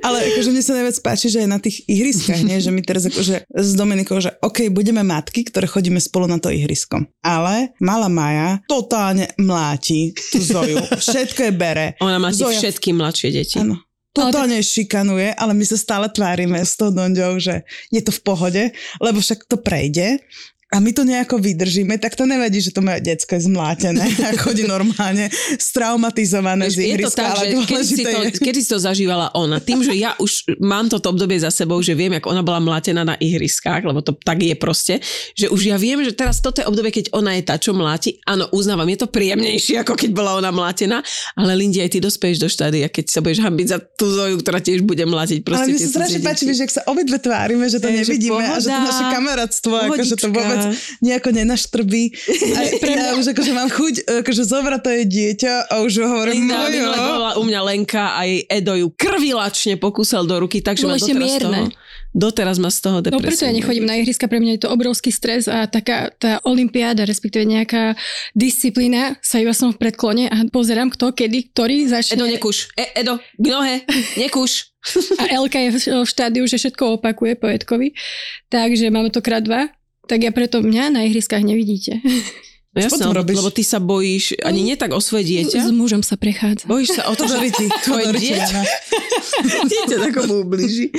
Ale 0.00 0.32
akože 0.32 0.48
mne 0.48 0.64
sa 0.64 0.72
najviac 0.80 0.96
páči, 1.04 1.28
že 1.28 1.44
aj 1.44 1.48
na 1.50 1.60
tých 1.60 1.84
ihriskách, 1.84 2.40
nie? 2.40 2.56
že 2.56 2.72
my 2.72 2.80
teraz 2.80 3.04
akože 3.04 3.44
s 3.52 3.70
Dominikou, 3.76 4.16
že 4.16 4.32
OK, 4.40 4.72
budeme 4.72 5.04
matky, 5.04 5.44
ktoré 5.44 5.68
chodíme 5.68 6.00
spolu 6.00 6.24
na 6.24 6.40
to 6.40 6.48
ihrisko. 6.48 7.04
Ale 7.20 7.76
malá 7.76 8.08
Maja 8.08 8.64
totálne 8.64 9.28
mláti 9.36 10.16
tú 10.32 10.40
Zoju. 10.40 10.80
Všetko 11.04 11.40
je 11.44 11.52
bere. 11.52 11.86
Ona 12.00 12.16
má 12.16 12.32
Zoja- 12.32 12.56
všetky 12.56 12.96
mladšie 12.96 13.28
deti. 13.28 13.60
Áno. 13.60 13.76
Totálne 14.18 14.58
šikanuje, 14.58 15.30
ale 15.38 15.52
my 15.54 15.64
sa 15.64 15.78
stále 15.78 16.10
tvárime 16.10 16.58
s 16.58 16.74
tou 16.74 16.90
Donďou, 16.90 17.38
že 17.38 17.62
je 17.94 18.02
to 18.02 18.10
v 18.10 18.20
pohode, 18.26 18.62
lebo 18.98 19.18
však 19.22 19.46
to 19.46 19.56
prejde. 19.62 20.18
A 20.68 20.84
my 20.84 20.92
to 20.92 21.00
nejako 21.00 21.40
vydržíme, 21.40 21.96
tak 21.96 22.12
to 22.12 22.28
nevadí, 22.28 22.60
že 22.60 22.76
to 22.76 22.84
moje 22.84 23.00
decko 23.00 23.40
je 23.40 23.48
zmlátené 23.48 24.04
a 24.28 24.36
chodí 24.36 24.68
normálne 24.68 25.32
straumatizované 25.56 26.68
z 26.68 26.76
je 26.76 26.84
ihriska, 26.92 27.24
ale 27.24 27.56
že 27.56 27.64
kedy 27.64 27.84
si, 27.88 28.04
to, 28.04 28.18
je... 28.20 28.30
kedy 28.36 28.58
si 28.60 28.68
to 28.68 28.76
zažívala 28.76 29.32
ona? 29.32 29.64
Tým, 29.64 29.80
že 29.80 29.96
ja 29.96 30.12
už 30.20 30.60
mám 30.60 30.92
toto 30.92 31.08
obdobie 31.08 31.40
za 31.40 31.48
sebou, 31.48 31.80
že 31.80 31.96
viem, 31.96 32.20
ako 32.20 32.36
ona 32.36 32.44
bola 32.44 32.60
mlátená 32.60 33.00
na 33.00 33.16
ihriskách, 33.16 33.80
lebo 33.80 34.04
to 34.04 34.12
tak 34.12 34.44
je 34.44 34.52
proste, 34.60 35.00
že 35.32 35.48
už 35.48 35.72
ja 35.72 35.80
viem, 35.80 36.04
že 36.04 36.12
teraz 36.12 36.44
toto 36.44 36.60
je 36.60 36.68
obdobie, 36.68 36.92
keď 36.92 37.16
ona 37.16 37.40
je 37.40 37.48
tá, 37.48 37.56
čo 37.56 37.72
mláti. 37.72 38.20
Áno, 38.28 38.52
uznávam, 38.52 38.92
je 38.92 39.00
to 39.00 39.08
príjemnejšie, 39.08 39.80
ako 39.80 39.96
keď 39.96 40.10
bola 40.12 40.36
ona 40.36 40.52
mlátená, 40.52 41.00
ale 41.32 41.56
Lindy, 41.56 41.80
aj 41.80 41.96
ty 41.96 41.98
dospeješ 42.04 42.44
do 42.44 42.48
štádia, 42.52 42.92
keď 42.92 43.08
sa 43.08 43.24
budeš 43.24 43.40
hambiť 43.40 43.66
za 43.72 43.80
tú 43.96 44.12
Zoju, 44.12 44.36
ktorá 44.44 44.60
tiež 44.60 44.84
bude 44.84 45.08
mlátiť 45.08 45.40
proste 45.48 45.72
Ale 45.72 45.80
tie 45.80 45.88
sa 45.88 46.04
strašne 46.04 46.20
páči, 46.20 46.44
jak 46.44 46.72
sa 46.76 46.84
obidve 46.84 47.16
tvárime, 47.16 47.64
že 47.72 47.80
to 47.80 47.88
Hej, 47.88 48.04
že 48.04 48.20
nevidíme 48.20 48.44
a 48.44 48.60
že 48.60 48.68
to 48.68 48.76
pohoda, 48.76 48.88
naše 48.92 49.04
kamarátstvo, 49.16 49.72
akože 49.88 50.14
to 50.20 50.28
pohodička. 50.28 50.57
Vôbec 50.60 50.76
nejako 51.00 51.28
nenaštrbí. 51.30 52.02
A 52.54 52.60
ja 52.98 53.14
už 53.14 53.30
akože 53.30 53.52
mám 53.52 53.68
chuť, 53.68 53.94
akože 54.20 54.42
zobrať 54.44 54.80
to 54.80 54.90
je 54.90 55.02
dieťa 55.04 55.54
a 55.66 55.74
už 55.80 55.92
hovorím, 56.00 56.46
Linda, 56.46 56.58
no 56.58 56.68
jo. 56.68 56.90
bola 56.90 57.30
u 57.36 57.42
mňa 57.42 57.60
Lenka 57.64 58.04
a 58.12 58.20
jej 58.22 58.42
Edo 58.44 58.74
ju 58.74 58.88
krvilačne 58.90 59.74
pokúsal 59.74 60.24
do 60.24 60.38
ruky, 60.38 60.58
takže 60.58 60.82
Bolo 60.82 60.92
ma 60.92 60.96
ešte 60.96 61.12
doteraz 61.12 61.38
toho, 61.38 61.52
mierne. 61.52 61.76
doteraz 62.10 62.56
ma 62.56 62.68
z 62.68 62.78
toho 62.80 62.98
No 62.98 63.04
depresia. 63.04 63.26
preto 63.28 63.42
ja 63.44 63.52
nechodím 63.52 63.84
na 63.84 63.94
ihriska, 63.94 64.26
pre 64.26 64.38
mňa 64.38 64.52
je 64.54 64.62
to 64.62 64.70
obrovský 64.70 65.10
stres 65.10 65.46
a 65.46 65.64
taká 65.64 66.10
tá 66.12 66.38
olimpiáda, 66.42 67.02
respektíve 67.02 67.44
nejaká 67.44 67.94
disciplína, 68.32 69.18
sa 69.20 69.38
iba 69.38 69.52
som 69.52 69.70
v 69.70 69.78
predklone 69.78 70.26
a 70.26 70.46
pozerám 70.48 70.88
kto, 70.88 71.12
kedy, 71.12 71.52
ktorý 71.52 71.84
Edo, 71.84 71.92
začne. 71.92 72.24
nekuš. 72.30 72.56
E, 72.74 72.84
Edo, 72.96 73.18
k 73.18 73.46
nohe, 73.46 73.76
nekuš. 74.16 74.72
A 75.18 75.34
Elka 75.34 75.58
je 75.58 75.70
v 75.70 75.76
v 75.98 76.08
štádiu, 76.08 76.44
že 76.46 76.56
všetko 76.56 76.96
opakuje 76.96 77.34
po 77.34 77.44
Edkovi. 77.44 77.92
Takže 78.46 78.88
máme 78.88 79.10
to 79.10 79.20
krát 79.20 79.42
dva. 79.42 79.68
Tak 80.08 80.18
ja 80.24 80.32
preto 80.32 80.64
mňa 80.64 80.96
na 80.96 81.00
ihriskách 81.04 81.44
nevidíte. 81.44 82.00
No 82.72 82.84
jasné, 82.84 83.04
lebo, 83.08 83.24
robíš? 83.24 83.36
lebo 83.40 83.50
ty 83.50 83.62
sa 83.64 83.78
bojíš, 83.80 84.24
ani 84.44 84.60
nie 84.60 84.76
tak 84.76 84.92
o 84.92 85.00
svoje 85.00 85.24
S 85.24 85.28
dieťa, 85.50 85.72
mužom 85.72 86.04
sa 86.04 86.20
prechádza. 86.20 86.68
bojíš 86.68 87.00
sa 87.00 87.02
o 87.10 87.16
to, 87.16 87.24
že 87.24 87.36
Doriti, 87.40 87.66
tvoje 87.84 88.06
dieťa, 88.12 88.60
dieťa 89.72 89.96
takomu 90.08 90.44
ubliží. 90.44 90.92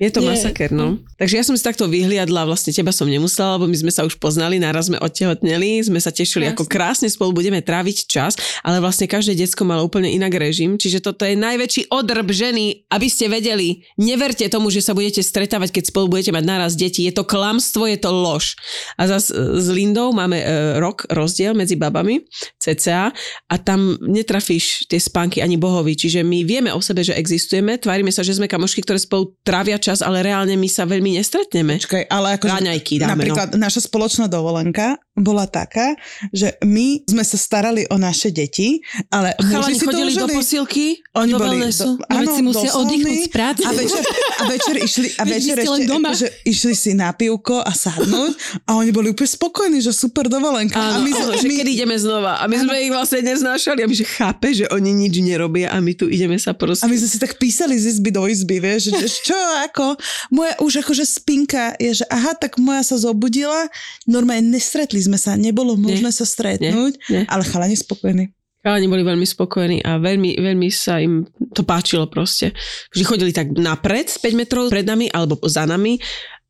Je 0.00 0.08
to 0.08 0.20
Nie. 0.22 0.32
masaker, 0.32 0.70
no. 0.72 1.00
Takže 1.18 1.34
ja 1.36 1.44
som 1.44 1.56
si 1.58 1.62
takto 1.64 1.88
vyhliadla, 1.90 2.48
vlastne 2.48 2.72
teba 2.72 2.94
som 2.94 3.10
nemusela, 3.10 3.58
lebo 3.58 3.68
my 3.68 3.76
sme 3.76 3.92
sa 3.92 4.06
už 4.06 4.16
poznali, 4.16 4.56
naraz 4.62 4.88
sme 4.88 4.96
odtehotneli, 5.02 5.82
sme 5.82 6.00
sa 6.00 6.08
tešili, 6.08 6.48
Krásne. 6.48 6.56
ako 6.56 6.64
krásne 6.70 7.08
spolu 7.10 7.30
budeme 7.34 7.60
tráviť 7.60 7.96
čas, 8.08 8.32
ale 8.62 8.78
vlastne 8.78 9.10
každé 9.10 9.36
decko 9.36 9.66
malo 9.66 9.84
úplne 9.84 10.08
inak 10.08 10.32
režim, 10.38 10.80
čiže 10.80 11.02
toto 11.02 11.26
je 11.26 11.36
najväčší 11.36 11.92
odrb 11.92 12.28
ženy, 12.30 12.86
aby 12.88 13.06
ste 13.10 13.26
vedeli, 13.28 13.82
neverte 13.98 14.46
tomu, 14.48 14.70
že 14.70 14.80
sa 14.80 14.94
budete 14.94 15.20
stretávať, 15.20 15.74
keď 15.74 15.84
spolu 15.90 16.06
budete 16.08 16.30
mať 16.30 16.44
naraz 16.46 16.72
deti, 16.78 17.04
je 17.04 17.12
to 17.12 17.26
klamstvo, 17.26 17.90
je 17.90 17.98
to 17.98 18.10
lož. 18.14 18.54
A 18.96 19.10
zas 19.10 19.28
e, 19.28 19.36
s 19.58 19.66
Lindou 19.68 20.14
máme 20.14 20.38
e, 20.38 20.46
rok 20.78 21.04
rozdiel 21.10 21.52
medzi 21.58 21.74
babami, 21.74 22.22
cca, 22.62 23.10
a 23.50 23.54
tam 23.58 23.98
netrafíš 24.00 24.86
tie 24.86 25.02
spánky 25.02 25.42
ani 25.42 25.58
bohovi, 25.58 25.98
čiže 25.98 26.22
my 26.22 26.46
vieme 26.46 26.70
o 26.70 26.78
sebe, 26.78 27.02
že 27.02 27.18
existujeme, 27.18 27.78
tvárime 27.82 28.14
sa, 28.14 28.22
že 28.22 28.38
sme 28.38 28.46
kamošky, 28.46 28.86
ktoré 28.86 29.02
spolu 29.02 29.34
trávia 29.42 29.81
čas, 29.82 29.98
ale 30.00 30.22
reálne 30.22 30.54
my 30.54 30.68
sa 30.70 30.86
veľmi 30.86 31.18
nestretneme. 31.18 31.82
Počkaj, 31.82 32.06
ale 32.06 32.38
akože 32.38 32.62
dáme, 32.62 33.18
napríklad 33.18 33.58
naša 33.58 33.90
spoločná 33.90 34.30
dovolenka 34.30 35.02
bola 35.12 35.44
taká, 35.44 35.92
že 36.32 36.56
my 36.64 37.04
sme 37.04 37.20
sa 37.20 37.36
starali 37.36 37.84
o 37.92 38.00
naše 38.00 38.32
deti, 38.32 38.80
ale 39.12 39.36
Chalani 39.36 39.76
si 39.76 39.84
to 39.84 39.92
chodili 39.92 40.10
do 40.10 40.24
užili. 40.24 40.32
posilky, 40.32 40.86
Oni 41.12 41.32
do 41.32 41.36
boli, 41.36 41.60
wellnessu. 41.60 42.00
No 42.00 42.16
veď 42.16 42.28
si 42.32 42.40
musia 42.40 42.70
do 42.72 42.78
oddychnúť 42.80 43.18
z 43.20 43.28
práce. 43.28 43.60
A 43.60 43.70
večer, 43.70 44.02
a 44.40 44.42
večer 44.48 44.74
išli, 44.80 45.08
a 45.20 45.24
večer 45.28 45.56
ešte, 45.60 45.84
doma. 45.84 46.16
že 46.16 46.32
išli 46.42 46.72
si 46.72 46.96
na 46.96 47.12
pivko 47.12 47.60
a 47.60 47.68
sadnúť 47.70 48.32
a 48.64 48.80
oni 48.80 48.88
boli 48.88 49.12
úplne 49.12 49.28
spokojní, 49.28 49.84
že 49.84 49.92
super 49.92 50.32
dovolenka. 50.32 50.80
a 50.80 50.96
Áno, 50.96 51.04
my, 51.04 51.12
áno, 51.12 51.20
sme- 51.28 51.44
že 51.44 51.46
my, 51.46 51.54
kedy 51.60 51.70
ideme 51.76 51.96
znova. 52.00 52.40
A 52.40 52.48
my 52.48 52.56
sme 52.56 52.76
ich 52.80 52.90
vlastne 52.90 53.20
neznášali, 53.20 53.84
aby 53.84 53.92
že 53.92 54.08
chápe, 54.08 54.48
že 54.56 54.64
oni 54.72 54.96
nič 54.96 55.20
nerobia 55.20 55.68
a 55.68 55.84
my 55.84 55.92
tu 55.92 56.08
ideme 56.08 56.40
sa 56.40 56.56
proste... 56.56 56.82
a 56.82 56.88
my 56.88 56.96
sme 56.96 57.08
si 57.10 57.18
tak 57.20 57.36
písali 57.36 57.76
z 57.76 57.92
izby 57.92 58.08
do 58.08 58.24
izby, 58.24 58.64
vieš, 58.64 58.96
že 58.96 59.08
čo, 59.28 59.36
ako, 59.68 59.92
moja 60.32 60.56
už 60.64 60.80
akože 60.80 61.04
spinka 61.04 61.76
je, 61.76 62.00
že 62.00 62.04
aha, 62.08 62.32
tak 62.32 62.56
moja 62.56 62.80
sa 62.80 62.96
zobudila, 62.96 63.68
normálne 64.08 64.48
nestretli 64.48 65.01
sme 65.02 65.18
sa, 65.18 65.34
nebolo 65.34 65.74
možné 65.74 66.10
sa 66.14 66.22
stretnúť, 66.22 66.92
nie. 67.10 67.22
ale 67.26 67.42
chalani 67.42 67.74
spokojní. 67.74 68.30
Chalani 68.62 68.86
boli 68.86 69.02
veľmi 69.02 69.26
spokojní 69.26 69.82
a 69.82 69.98
veľmi, 69.98 70.38
veľmi 70.38 70.70
sa 70.70 71.02
im 71.02 71.26
to 71.50 71.66
páčilo 71.66 72.06
proste. 72.06 72.54
Vždy 72.94 73.02
chodili 73.02 73.32
tak 73.34 73.50
napred, 73.58 74.06
5 74.06 74.22
metrov 74.38 74.70
pred 74.70 74.86
nami 74.86 75.10
alebo 75.10 75.42
za 75.50 75.66
nami 75.66 75.98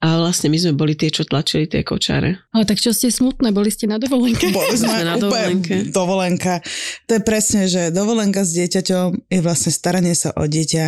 a 0.03 0.19
vlastne 0.19 0.51
my 0.51 0.59
sme 0.59 0.75
boli 0.75 0.99
tie, 0.99 1.15
čo 1.15 1.23
tlačili 1.23 1.71
tie 1.71 1.87
kočáre. 1.87 2.43
Ale 2.51 2.67
tak 2.67 2.83
čo 2.83 2.91
ste 2.91 3.07
smutné, 3.07 3.55
boli 3.55 3.71
ste 3.71 3.87
na 3.87 4.03
dovolenke. 4.03 4.51
Boli 4.51 4.75
sme, 4.75 4.99
Sme 4.99 5.07
na 5.07 5.15
dovolenke. 5.15 5.87
dovolenka. 5.95 6.59
To 7.07 7.15
je 7.15 7.23
presne, 7.23 7.71
že 7.71 7.95
dovolenka 7.95 8.43
s 8.43 8.51
dieťaťom 8.51 9.31
je 9.31 9.39
vlastne 9.39 9.71
staranie 9.71 10.19
sa 10.19 10.35
o 10.35 10.43
dieťa 10.43 10.85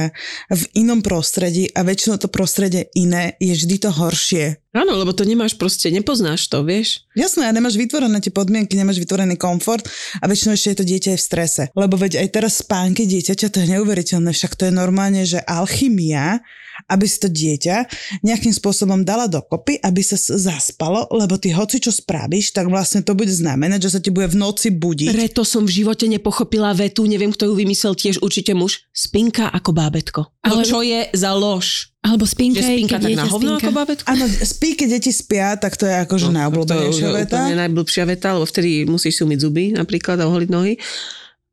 v 0.51 0.63
inom 0.75 0.99
prostredí 0.99 1.71
a 1.71 1.87
väčšinou 1.87 2.19
to 2.19 2.27
prostredie 2.27 2.91
iné 2.99 3.39
je 3.39 3.55
vždy 3.55 3.87
to 3.87 3.95
horšie. 3.95 4.59
Áno, 4.75 4.99
lebo 4.99 5.15
to 5.15 5.23
nemáš 5.23 5.55
proste, 5.55 5.87
nepoznáš 5.95 6.51
to, 6.51 6.67
vieš? 6.67 7.07
Jasné, 7.15 7.47
a 7.47 7.55
nemáš 7.55 7.79
vytvorené 7.79 8.19
tie 8.19 8.35
podmienky, 8.35 8.75
nemáš 8.75 8.99
vytvorený 8.99 9.39
komfort 9.39 9.87
a 10.19 10.27
väčšinou 10.27 10.59
ešte 10.59 10.75
je 10.75 10.79
to 10.83 10.87
dieťa 10.91 11.09
aj 11.15 11.19
v 11.23 11.27
strese. 11.31 11.63
Lebo 11.79 11.95
veď 11.95 12.19
aj 12.19 12.29
teraz 12.35 12.59
spánky 12.59 13.07
dieťaťa, 13.07 13.47
to 13.55 13.63
je 13.63 13.71
neuveriteľné, 13.79 14.35
však 14.35 14.59
to 14.59 14.67
je 14.67 14.75
normálne, 14.75 15.23
že 15.23 15.39
alchymia, 15.47 16.43
aby 16.89 17.05
si 17.09 17.17
to 17.21 17.29
dieťa 17.33 17.77
nejakým 18.23 18.53
spôsobom 18.53 19.03
dala 19.03 19.27
dokopy, 19.27 19.81
aby 19.81 20.01
sa 20.05 20.17
zaspalo, 20.19 21.09
lebo 21.13 21.41
ty 21.41 21.51
hoci 21.51 21.81
čo 21.81 21.91
spravíš, 21.91 22.53
tak 22.53 22.69
vlastne 22.69 23.01
to 23.01 23.17
bude 23.17 23.31
znamenať, 23.33 23.89
že 23.89 23.93
sa 23.97 24.01
ti 24.01 24.13
bude 24.13 24.29
v 24.29 24.37
noci 24.37 24.69
budiť. 24.69 25.09
Preto 25.11 25.43
som 25.43 25.65
v 25.65 25.85
živote 25.85 26.05
nepochopila 26.07 26.77
vetu, 26.77 27.09
neviem, 27.09 27.33
kto 27.33 27.49
ju 27.49 27.55
vymyslel, 27.57 27.97
tiež 27.97 28.21
určite 28.21 28.53
muž. 28.53 28.85
Spinka 28.93 29.49
ako 29.49 29.71
bábetko. 29.73 30.21
Ale 30.45 30.63
čo 30.69 30.85
je 30.85 31.09
za 31.17 31.33
lož? 31.33 31.95
Alebo 32.05 32.29
spinka, 32.29 32.61
Že 32.61 32.69
spinka 32.69 32.97
tak 33.01 33.17
na 33.17 33.25
hovno 33.25 33.57
ako 33.57 33.73
bábetko? 33.73 34.05
Áno, 34.05 34.29
spí, 34.29 34.77
keď 34.77 35.01
deti 35.01 35.09
spia, 35.09 35.57
tak 35.57 35.81
to 35.81 35.89
je 35.89 35.97
akože 36.05 36.29
no, 36.29 36.37
najobľúbenejšia 36.37 37.07
to 37.09 37.17
je 37.17 37.21
veta. 37.25 37.41
najblbšia 37.49 38.05
veta, 38.05 38.37
lebo 38.37 38.45
vtedy 38.45 38.85
musíš 38.85 39.17
si 39.17 39.21
umyť 39.25 39.39
zuby 39.41 39.73
napríklad 39.73 40.21
a 40.21 40.29
oholiť 40.29 40.51
nohy. 40.53 40.77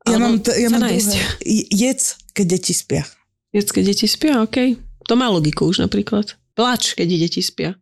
Ja 0.04 0.20
Alebo 0.20 0.28
mám, 0.28 0.36
t- 0.44 0.58
ja 0.60 0.68
mám 0.68 0.84
Jedz, 1.72 2.20
keď 2.36 2.46
deti 2.60 2.76
spia. 2.76 3.08
Jedz, 3.56 3.72
keď 3.72 3.84
deti 3.96 4.08
spia, 4.12 4.44
OK. 4.44 4.91
To 5.12 5.20
má 5.20 5.28
logiku 5.28 5.68
už 5.68 5.84
napríklad. 5.84 6.40
Plač, 6.56 6.96
keď 6.96 7.28
deti 7.28 7.44
spia. 7.44 7.76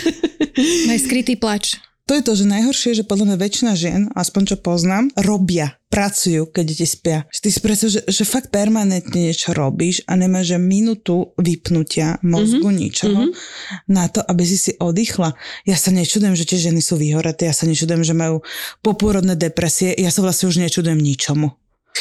Aj 0.88 0.96
skrytý 0.96 1.36
plač. 1.36 1.76
To 2.08 2.16
je 2.16 2.24
to, 2.24 2.32
že 2.32 2.48
najhoršie 2.48 2.88
je, 2.92 2.98
že 3.04 3.08
podľa 3.08 3.32
mňa 3.32 3.36
väčšina 3.36 3.72
žien, 3.76 4.08
aspoň 4.16 4.42
čo 4.48 4.56
poznám, 4.64 5.12
robia, 5.12 5.76
pracujú, 5.92 6.48
keď 6.48 6.64
deti 6.64 6.88
spia. 6.88 7.28
Že 7.28 7.40
ty 7.44 7.48
si 7.52 7.60
predstav, 7.60 7.88
že, 7.92 8.00
že 8.08 8.24
fakt 8.24 8.48
permanentne 8.48 9.28
niečo 9.28 9.52
robíš 9.52 10.08
a 10.08 10.16
nemáš 10.16 10.56
že 10.56 10.58
minútu 10.60 11.36
vypnutia 11.36 12.16
mozgu 12.24 12.64
mm-hmm. 12.64 12.80
ničoho 12.80 13.20
mm-hmm. 13.28 13.92
na 13.92 14.08
to, 14.08 14.24
aby 14.24 14.42
si 14.48 14.56
si 14.56 14.72
oddychla. 14.80 15.36
Ja 15.68 15.76
sa 15.76 15.92
nečudujem, 15.92 16.32
že 16.32 16.48
tie 16.48 16.56
ženy 16.64 16.80
sú 16.80 16.96
vyhoreté, 16.96 17.44
ja 17.44 17.52
sa 17.52 17.68
nečudujem, 17.68 18.08
že 18.08 18.16
majú 18.16 18.40
popôrodné 18.80 19.36
depresie, 19.36 19.92
ja 20.00 20.08
sa 20.08 20.24
vlastne 20.24 20.48
už 20.48 20.64
nečudujem 20.64 20.96
ničomu. 20.96 21.52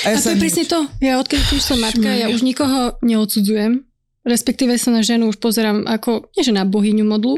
A, 0.08 0.15
ja 0.15 0.20
a 0.20 0.24
to 0.24 0.32
je 0.32 0.39
presne 0.39 0.63
to. 0.72 0.88
Ja 1.03 1.20
odkedy 1.20 1.51
už 1.51 1.63
som 1.63 1.84
matka, 1.84 2.08
ja 2.08 2.32
už 2.32 2.48
nikoho 2.48 2.96
neodsudzujem. 3.03 3.91
Respektíve 4.24 4.80
sa 4.80 4.89
na 4.96 5.03
ženu 5.03 5.27
už 5.27 5.38
pozerám 5.38 5.84
ako, 5.84 6.32
nie 6.36 6.44
že 6.48 6.56
na 6.56 6.63
bohyňu 6.63 7.03
modlu, 7.03 7.36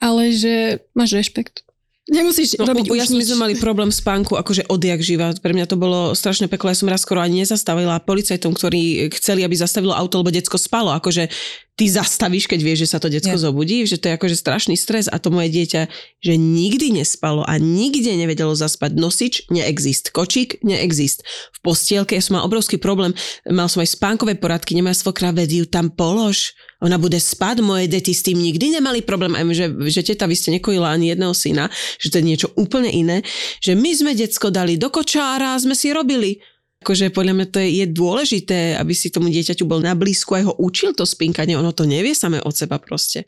ale 0.00 0.32
že 0.32 0.84
máš 0.96 1.16
rešpekt. 1.16 1.64
Nemusíš 2.04 2.60
no, 2.60 2.68
robiť 2.68 2.84
ja 2.92 3.08
už 3.08 3.16
my 3.16 3.24
sme 3.24 3.38
mali 3.48 3.54
problém 3.56 3.88
spánku, 3.88 4.36
akože 4.36 4.68
odjak 4.68 5.00
živa. 5.00 5.32
Pre 5.32 5.56
mňa 5.56 5.64
to 5.64 5.80
bolo 5.80 6.12
strašne 6.12 6.52
peklo. 6.52 6.68
Ja 6.68 6.76
som 6.76 6.92
raz 6.92 7.00
skoro 7.00 7.24
ani 7.24 7.40
nezastavila 7.40 7.96
policajtom, 8.04 8.52
ktorí 8.52 9.08
chceli, 9.16 9.40
aby 9.40 9.56
zastavilo 9.56 9.96
auto, 9.96 10.20
lebo 10.20 10.28
decko 10.28 10.60
spalo. 10.60 10.92
Akože 10.92 11.32
ty 11.74 11.90
zastavíš, 11.90 12.46
keď 12.46 12.60
vieš, 12.62 12.78
že 12.86 12.90
sa 12.94 12.98
to 13.02 13.10
yeah. 13.10 13.34
zobudí, 13.34 13.82
že 13.82 13.98
to 13.98 14.06
je 14.06 14.14
akože 14.14 14.38
strašný 14.38 14.78
stres 14.78 15.10
a 15.10 15.18
to 15.18 15.34
moje 15.34 15.50
dieťa, 15.50 15.90
že 16.22 16.34
nikdy 16.38 17.02
nespalo 17.02 17.42
a 17.42 17.58
nikde 17.58 18.14
nevedelo 18.14 18.54
zaspať. 18.54 18.94
Nosič 18.94 19.50
neexist, 19.50 20.14
kočík 20.14 20.62
neexist. 20.62 21.26
V 21.26 21.58
postielke 21.66 22.14
som 22.22 22.38
mal 22.38 22.46
obrovský 22.46 22.78
problém, 22.78 23.10
mal 23.50 23.66
som 23.66 23.82
aj 23.82 23.90
spánkové 23.90 24.38
poradky, 24.38 24.78
nemá 24.78 24.94
svokra, 24.94 25.34
ju 25.34 25.66
tam 25.66 25.90
polož, 25.90 26.54
ona 26.78 26.94
bude 26.94 27.18
spať, 27.18 27.58
moje 27.64 27.90
deti 27.90 28.14
s 28.14 28.22
tým 28.22 28.38
nikdy 28.38 28.78
nemali 28.78 29.02
problém, 29.02 29.34
aj 29.34 29.44
že, 29.56 29.66
že 29.90 30.14
teta, 30.14 30.30
vy 30.30 30.36
ste 30.38 30.54
nekojila 30.54 30.94
ani 30.94 31.10
jedného 31.10 31.34
syna, 31.34 31.66
že 31.98 32.10
to 32.12 32.22
je 32.22 32.28
niečo 32.28 32.48
úplne 32.54 32.92
iné, 32.92 33.26
že 33.58 33.74
my 33.74 33.90
sme 33.90 34.12
decko 34.14 34.54
dali 34.54 34.78
do 34.78 34.92
kočára 34.94 35.58
a 35.58 35.62
sme 35.62 35.74
si 35.74 35.90
robili 35.90 36.38
akože 36.84 37.08
podľa 37.16 37.32
mňa 37.32 37.46
to 37.48 37.58
je, 37.64 37.68
je 37.80 37.86
dôležité, 37.88 38.76
aby 38.76 38.92
si 38.92 39.08
tomu 39.08 39.32
dieťaťu 39.32 39.64
bol 39.64 39.80
na 39.80 39.96
blízku 39.96 40.36
a 40.36 40.44
ho 40.44 40.52
učil 40.60 40.92
to 40.92 41.08
spinkanie, 41.08 41.56
ono 41.56 41.72
to 41.72 41.88
nevie 41.88 42.12
samé 42.12 42.44
od 42.44 42.52
seba 42.52 42.76
proste. 42.76 43.24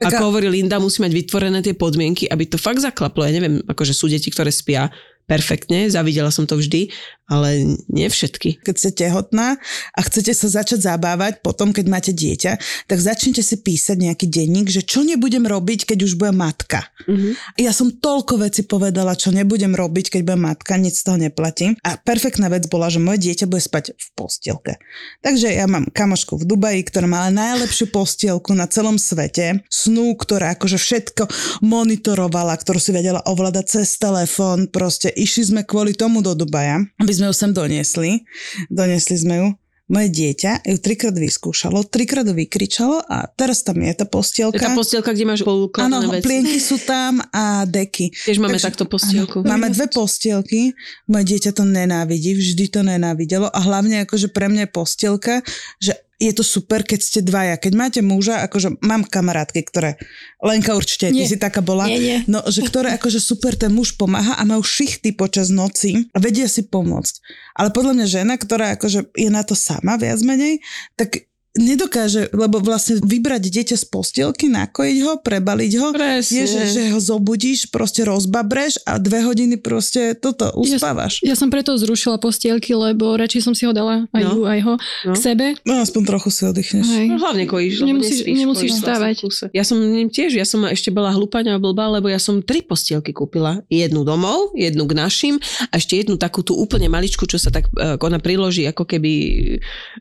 Taká... 0.00 0.18
Ako 0.18 0.32
hovorí 0.32 0.48
Linda, 0.48 0.80
musí 0.80 1.04
mať 1.04 1.12
vytvorené 1.12 1.60
tie 1.60 1.76
podmienky, 1.76 2.26
aby 2.26 2.48
to 2.48 2.58
fakt 2.58 2.82
zaklaplo. 2.82 3.28
Ja 3.28 3.36
neviem, 3.36 3.62
akože 3.62 3.94
sú 3.94 4.10
deti, 4.10 4.32
ktoré 4.32 4.50
spia 4.50 4.90
perfektne, 5.24 5.88
zavidela 5.88 6.32
som 6.32 6.44
to 6.48 6.56
vždy, 6.56 6.92
ale 7.24 7.80
nie 7.88 8.08
všetky. 8.08 8.60
Keď 8.60 8.74
ste 8.76 8.90
tehotná 8.92 9.56
a 9.96 10.00
chcete 10.04 10.36
sa 10.36 10.60
začať 10.60 10.84
zabávať 10.84 11.40
potom, 11.40 11.72
keď 11.72 11.86
máte 11.88 12.12
dieťa, 12.12 12.60
tak 12.84 12.98
začnite 13.00 13.40
si 13.40 13.56
písať 13.56 13.96
nejaký 13.96 14.26
denník, 14.28 14.68
že 14.68 14.84
čo 14.84 15.00
nebudem 15.00 15.48
robiť, 15.48 15.88
keď 15.88 15.98
už 16.04 16.20
budem 16.20 16.36
matka. 16.36 16.84
Uh-huh. 17.08 17.32
Ja 17.56 17.72
som 17.72 17.88
toľko 17.88 18.44
veci 18.44 18.68
povedala, 18.68 19.16
čo 19.16 19.32
nebudem 19.32 19.72
robiť, 19.72 20.12
keď 20.12 20.20
budem 20.20 20.42
matka, 20.44 20.76
nič 20.76 21.00
z 21.00 21.04
toho 21.08 21.16
neplatím. 21.16 21.80
A 21.80 21.96
perfektná 21.96 22.52
vec 22.52 22.68
bola, 22.68 22.92
že 22.92 23.00
moje 23.00 23.24
dieťa 23.24 23.48
bude 23.48 23.64
spať 23.64 23.96
v 23.96 24.08
postielke. 24.12 24.76
Takže 25.24 25.48
ja 25.48 25.64
mám 25.64 25.88
kamošku 25.88 26.36
v 26.36 26.44
Dubaji, 26.44 26.84
ktorá 26.84 27.08
mala 27.08 27.32
najlepšiu 27.32 27.88
postielku 27.88 28.52
na 28.52 28.68
celom 28.68 29.00
svete, 29.00 29.64
snú, 29.72 30.12
ktorá 30.12 30.52
akože 30.60 30.76
všetko 30.76 31.24
monitorovala, 31.64 32.52
ktorú 32.60 32.76
si 32.76 32.92
vedela 32.92 33.24
ovládať 33.24 33.80
cez 33.80 33.96
telefón, 33.96 34.68
proste 34.68 35.08
išli 35.08 35.54
sme 35.54 35.62
kvôli 35.64 35.96
tomu 35.96 36.20
do 36.20 36.36
Dubaja, 36.36 36.84
aby 37.00 37.13
sme 37.14 37.30
ju 37.30 37.34
sem 37.34 37.50
doniesli. 37.54 38.26
Doniesli 38.66 39.16
sme 39.16 39.34
ju. 39.38 39.48
Moje 39.84 40.08
dieťa 40.16 40.64
ju 40.64 40.80
trikrát 40.80 41.12
vyskúšalo, 41.12 41.84
trikrát 41.84 42.24
vykričalo 42.24 43.04
a 43.04 43.28
teraz 43.28 43.60
tam 43.60 43.84
je 43.84 43.92
tá 43.92 44.08
postielka. 44.08 44.56
Je 44.56 44.64
tá 44.64 44.72
postielka, 44.72 45.12
kde 45.12 45.28
máš 45.28 45.44
Áno, 45.44 46.08
veci. 46.08 46.24
plienky 46.24 46.56
sú 46.56 46.80
tam 46.80 47.20
a 47.28 47.68
deky. 47.68 48.08
Tiež 48.08 48.40
máme 48.40 48.56
Takže, 48.56 48.64
takto 48.72 48.88
postielku. 48.88 49.44
Áno, 49.44 49.52
máme 49.52 49.68
dve 49.68 49.92
postielky, 49.92 50.72
moje 51.04 51.36
dieťa 51.36 51.52
to 51.52 51.68
nenávidí, 51.68 52.32
vždy 52.32 52.64
to 52.72 52.80
nenávidelo 52.80 53.52
a 53.52 53.60
hlavne 53.60 54.08
akože 54.08 54.32
pre 54.32 54.48
mňa 54.48 54.64
je 54.64 54.70
postielka, 54.72 55.34
že 55.76 56.00
je 56.18 56.32
to 56.32 56.46
super, 56.46 56.86
keď 56.86 57.00
ste 57.02 57.20
dvaja. 57.26 57.58
Keď 57.58 57.72
máte 57.74 58.00
muža, 58.00 58.46
akože 58.46 58.78
mám 58.80 59.02
kamarátky, 59.02 59.60
ktoré, 59.66 59.98
Lenka 60.38 60.78
určite, 60.78 61.10
nie. 61.10 61.26
ty 61.26 61.34
si 61.34 61.36
taká 61.40 61.58
bola, 61.58 61.90
nie, 61.90 61.98
nie. 61.98 62.18
no, 62.30 62.44
že 62.46 62.62
ktoré 62.62 62.94
akože 62.94 63.18
super, 63.18 63.58
ten 63.58 63.74
muž 63.74 63.98
pomáha 63.98 64.38
a 64.38 64.42
majú 64.46 64.62
šichty 64.62 65.16
počas 65.16 65.50
noci 65.50 66.06
a 66.14 66.18
vedia 66.22 66.46
si 66.46 66.66
pomôcť. 66.66 67.14
Ale 67.58 67.74
podľa 67.74 67.92
mňa 67.98 68.06
žena, 68.06 68.34
ktorá 68.38 68.78
akože 68.78 69.10
je 69.14 69.30
na 69.30 69.42
to 69.42 69.58
sama 69.58 69.98
viac 69.98 70.22
menej, 70.22 70.62
tak 70.94 71.26
nedokáže, 71.54 72.34
lebo 72.34 72.58
vlastne 72.58 72.98
vybrať 72.98 73.46
dieťa 73.46 73.76
z 73.78 73.84
postielky, 73.86 74.50
nakojiť 74.50 74.98
ho, 75.06 75.12
prebaliť 75.22 75.72
ho, 75.78 75.88
Presne. 75.94 76.42
je, 76.42 76.44
že, 76.50 76.62
že 76.74 76.82
ho 76.90 76.98
zobudíš, 76.98 77.70
proste 77.70 78.02
rozbabreš 78.02 78.82
a 78.82 78.98
dve 78.98 79.22
hodiny 79.22 79.62
proste 79.62 80.18
toto 80.18 80.50
uspávaš. 80.58 81.22
Ja, 81.22 81.32
ja 81.32 81.34
som 81.38 81.54
preto 81.54 81.78
zrušila 81.78 82.18
postielky, 82.18 82.74
lebo 82.74 83.14
radšej 83.14 83.40
som 83.46 83.54
si 83.54 83.70
ho 83.70 83.72
dala 83.72 84.10
aj, 84.10 84.22
no. 84.26 84.30
ju, 84.34 84.42
aj 84.50 84.60
ho 84.66 84.74
no. 85.06 85.14
k 85.14 85.16
sebe. 85.16 85.46
No 85.62 85.78
aspoň 85.78 86.02
trochu 86.10 86.28
si 86.34 86.42
oddychneš. 86.42 86.86
Hej. 86.90 87.06
No, 87.14 87.22
hlavne 87.22 87.46
kojíš, 87.46 87.86
lebo 87.86 87.88
nemusíš, 87.94 88.18
nespíš, 88.26 88.38
nemusíš 88.42 88.70
stávať. 88.82 89.14
Ja 89.54 89.62
som 89.62 89.78
tiež, 90.10 90.34
ja 90.34 90.46
som 90.46 90.66
ešte 90.66 90.90
bola 90.90 91.14
hlúpaňa 91.14 91.54
a 91.54 91.62
blbá, 91.62 91.86
lebo 91.86 92.10
ja 92.10 92.18
som 92.18 92.42
tri 92.42 92.66
postielky 92.66 93.14
kúpila. 93.14 93.62
Jednu 93.70 94.02
domov, 94.02 94.50
jednu 94.58 94.90
k 94.90 94.98
našim 94.98 95.34
a 95.70 95.78
ešte 95.78 96.02
jednu 96.02 96.18
takú 96.18 96.42
tú 96.42 96.58
úplne 96.58 96.90
maličku, 96.90 97.30
čo 97.30 97.38
sa 97.38 97.54
tak 97.54 97.70
e, 97.78 97.94
ona 97.94 98.18
priloží 98.18 98.66
ako 98.66 98.82
keby 98.82 99.12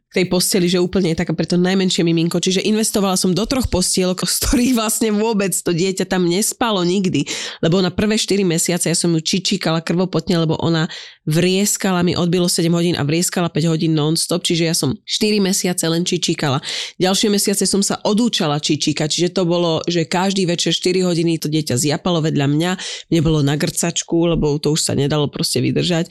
k 0.09 0.13
tej 0.13 0.25
posteli, 0.25 0.65
že 0.65 0.81
úplne 0.81 1.13
je 1.13 1.21
taká 1.21 1.37
pre 1.43 1.51
to 1.51 1.59
najmenšie 1.59 2.07
miminko. 2.07 2.39
Čiže 2.39 2.63
investovala 2.63 3.19
som 3.19 3.35
do 3.35 3.43
troch 3.43 3.67
postielok, 3.67 4.23
z 4.23 4.39
ktorých 4.39 4.79
vlastne 4.79 5.11
vôbec 5.11 5.51
to 5.51 5.75
dieťa 5.75 6.07
tam 6.07 6.23
nespalo 6.23 6.79
nikdy. 6.87 7.27
Lebo 7.59 7.83
na 7.83 7.91
prvé 7.91 8.15
4 8.15 8.47
mesiace 8.47 8.87
ja 8.87 8.95
som 8.95 9.11
ju 9.11 9.19
čičíkala 9.19 9.83
krvopotne, 9.83 10.39
lebo 10.39 10.55
ona 10.55 10.87
vrieskala 11.27 11.99
mi, 11.99 12.15
odbilo 12.15 12.47
7 12.47 12.71
hodín 12.71 12.95
a 12.95 13.03
vrieskala 13.03 13.51
5 13.51 13.75
hodín 13.75 13.91
non-stop, 13.91 14.39
čiže 14.39 14.63
ja 14.63 14.71
som 14.71 14.95
4 15.03 15.43
mesiace 15.43 15.83
len 15.83 16.07
čičíkala. 16.07 16.63
Ďalšie 16.95 17.27
mesiace 17.27 17.67
som 17.67 17.83
sa 17.83 17.99
odúčala 18.07 18.63
čičíkať, 18.63 19.11
čiže 19.11 19.35
to 19.35 19.43
bolo, 19.43 19.83
že 19.83 20.07
každý 20.07 20.47
večer 20.47 20.71
4 20.71 21.03
hodiny 21.03 21.43
to 21.43 21.51
dieťa 21.51 21.75
zjapalo 21.75 22.23
vedľa 22.23 22.47
mňa, 22.47 22.71
mne 23.11 23.19
bolo 23.19 23.43
na 23.43 23.59
grcačku, 23.59 24.31
lebo 24.31 24.55
to 24.63 24.71
už 24.71 24.79
sa 24.79 24.95
nedalo 24.95 25.27
proste 25.27 25.59
vydržať 25.59 26.07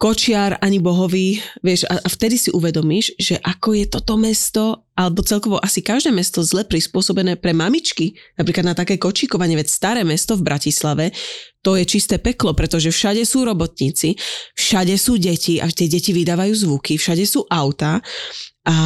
kočiar 0.00 0.56
ani 0.64 0.80
bohový, 0.80 1.44
vieš, 1.60 1.84
a, 1.84 2.00
vtedy 2.08 2.40
si 2.40 2.48
uvedomíš, 2.48 3.20
že 3.20 3.36
ako 3.36 3.76
je 3.76 3.84
toto 3.84 4.16
mesto, 4.16 4.88
alebo 4.96 5.20
celkovo 5.20 5.60
asi 5.60 5.84
každé 5.84 6.08
mesto 6.08 6.40
zle 6.40 6.64
prispôsobené 6.64 7.36
pre 7.36 7.52
mamičky, 7.52 8.16
napríklad 8.40 8.64
na 8.64 8.72
také 8.72 8.96
kočíkovanie, 8.96 9.60
veď 9.60 9.68
staré 9.68 10.00
mesto 10.00 10.40
v 10.40 10.48
Bratislave, 10.48 11.12
to 11.60 11.76
je 11.76 11.84
čisté 11.84 12.16
peklo, 12.16 12.56
pretože 12.56 12.88
všade 12.88 13.20
sú 13.28 13.44
robotníci, 13.44 14.16
všade 14.56 14.96
sú 14.96 15.20
deti 15.20 15.60
a 15.60 15.68
tie 15.68 15.92
deti 15.92 16.16
vydávajú 16.16 16.52
zvuky, 16.56 16.96
všade 16.96 17.28
sú 17.28 17.44
auta 17.52 18.00
a 18.64 18.76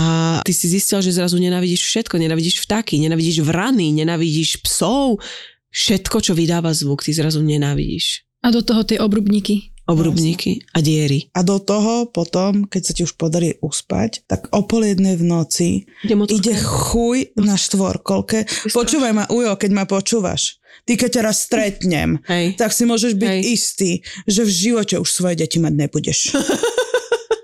ty 0.43 0.51
si 0.51 0.67
zistil, 0.67 0.99
že 0.99 1.15
zrazu 1.15 1.39
nenávidíš 1.39 1.87
všetko, 1.87 2.19
nenávidíš 2.19 2.67
vtáky, 2.67 2.99
nenávidíš 2.99 3.47
vrany, 3.47 3.95
nenávidíš 3.95 4.67
psov, 4.67 5.23
všetko, 5.71 6.27
čo 6.27 6.33
vydáva 6.35 6.75
zvuk, 6.75 7.07
ty 7.07 7.15
zrazu 7.15 7.39
nenávidíš. 7.39 8.27
A 8.43 8.51
do 8.51 8.67
toho 8.67 8.83
tie 8.83 8.99
obrubníky 8.99 9.74
obrubníky 9.85 10.65
a 10.73 10.81
diery. 10.81 11.29
A 11.37 11.45
do 11.45 11.61
toho 11.61 12.09
potom, 12.09 12.65
keď 12.65 12.83
sa 12.83 12.93
ti 12.97 13.03
už 13.05 13.15
podarí 13.21 13.61
uspať, 13.61 14.25
tak 14.25 14.49
o 14.53 14.65
pol 14.65 14.89
jednej 14.89 15.17
v 15.21 15.25
noci 15.25 15.69
ide 16.05 16.55
chuj 16.57 17.37
na 17.37 17.57
štvorkolke. 17.61 18.49
Počúvaj 18.73 19.13
ma, 19.13 19.25
Ujo, 19.29 19.55
keď 19.57 19.71
ma 19.73 19.85
počúvaš. 19.85 20.61
Ty 20.85 20.99
keď 20.99 21.13
raz 21.23 21.47
stretnem, 21.47 22.19
Hej. 22.27 22.59
tak 22.59 22.75
si 22.75 22.83
môžeš 22.85 23.15
byť 23.15 23.31
Hej. 23.31 23.43
istý, 23.47 23.91
že 24.27 24.43
v 24.43 24.51
živote 24.51 24.99
už 24.99 25.07
svoje 25.07 25.39
deti 25.41 25.63
mať 25.63 25.73
nebudeš. 25.73 26.19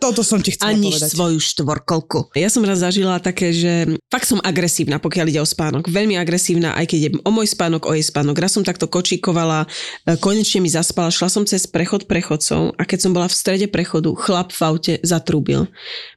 Toto 0.01 0.25
som 0.25 0.41
ti 0.41 0.57
chcela 0.57 0.73
Ani 0.73 0.89
povedať. 0.89 1.13
svoju 1.13 1.39
štvorkolku. 1.39 2.33
Ja 2.33 2.49
som 2.49 2.65
raz 2.65 2.81
zažila 2.81 3.21
také, 3.21 3.53
že 3.53 4.01
fakt 4.09 4.25
som 4.25 4.41
agresívna, 4.41 4.97
pokiaľ 4.97 5.27
ide 5.29 5.45
o 5.45 5.47
spánok. 5.47 5.93
Veľmi 5.93 6.17
agresívna, 6.17 6.73
aj 6.73 6.89
keď 6.89 6.99
je 7.05 7.11
o 7.21 7.31
môj 7.31 7.53
spánok, 7.53 7.85
o 7.85 7.93
jej 7.93 8.09
spánok. 8.09 8.41
Raz 8.41 8.57
som 8.57 8.65
takto 8.65 8.89
kočíkovala, 8.89 9.69
e, 10.09 10.17
konečne 10.17 10.65
mi 10.65 10.73
zaspala, 10.73 11.13
šla 11.13 11.29
som 11.29 11.45
cez 11.45 11.69
prechod 11.69 12.09
prechodcov 12.09 12.81
a 12.81 12.83
keď 12.89 12.99
som 13.05 13.13
bola 13.13 13.29
v 13.29 13.37
strede 13.37 13.67
prechodu, 13.69 14.09
chlap 14.17 14.57
v 14.57 14.61
aute 14.65 14.95
zatrúbil. 15.05 15.69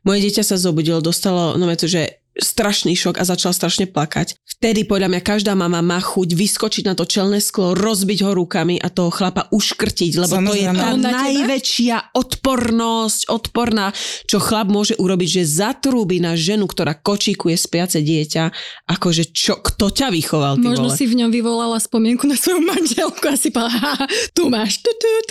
Moje 0.08 0.20
dieťa 0.24 0.48
sa 0.48 0.56
zobudilo, 0.56 1.04
dostalo, 1.04 1.60
no 1.60 1.68
to, 1.76 1.92
že 1.92 2.23
strašný 2.34 2.98
šok 2.98 3.22
a 3.22 3.24
začal 3.24 3.54
strašne 3.54 3.86
plakať. 3.86 4.34
Vtedy 4.58 4.90
podľa 4.90 5.12
mňa 5.14 5.22
každá 5.22 5.54
mama 5.54 5.86
má 5.86 6.02
chuť 6.02 6.34
vyskočiť 6.34 6.84
na 6.90 6.98
to 6.98 7.06
čelné 7.06 7.38
sklo, 7.38 7.78
rozbiť 7.78 8.20
ho 8.26 8.32
rukami 8.34 8.82
a 8.82 8.90
toho 8.90 9.14
chlapa 9.14 9.46
uškrtiť, 9.54 10.12
lebo 10.18 10.34
Samozrejme. 10.42 10.74
to 10.74 10.82
je 10.82 10.82
tá 10.82 10.92
najväčšia 10.98 11.98
odpornosť, 12.18 13.30
odporná, 13.30 13.94
čo 14.26 14.42
chlap 14.42 14.72
môže 14.72 14.98
urobiť, 14.98 15.42
že 15.42 15.62
zatrúbi 15.62 16.18
na 16.18 16.34
ženu, 16.34 16.66
ktorá 16.66 16.98
kočíkuje 16.98 17.54
spiace 17.54 18.02
dieťa, 18.02 18.44
akože 18.90 19.30
čo, 19.30 19.62
kto 19.62 19.94
ťa 19.94 20.08
vychoval, 20.10 20.58
ty 20.58 20.74
Možno 20.74 20.90
vole? 20.90 20.98
si 20.98 21.06
v 21.06 21.22
ňom 21.22 21.30
vyvolala 21.30 21.78
spomienku 21.78 22.26
na 22.26 22.38
svoju 22.40 22.66
manželku 22.66 23.26
a 23.30 23.36
si 23.38 23.54
povedala, 23.54 24.10
tu 24.34 24.50
máš, 24.50 24.82
tutut. 24.82 25.28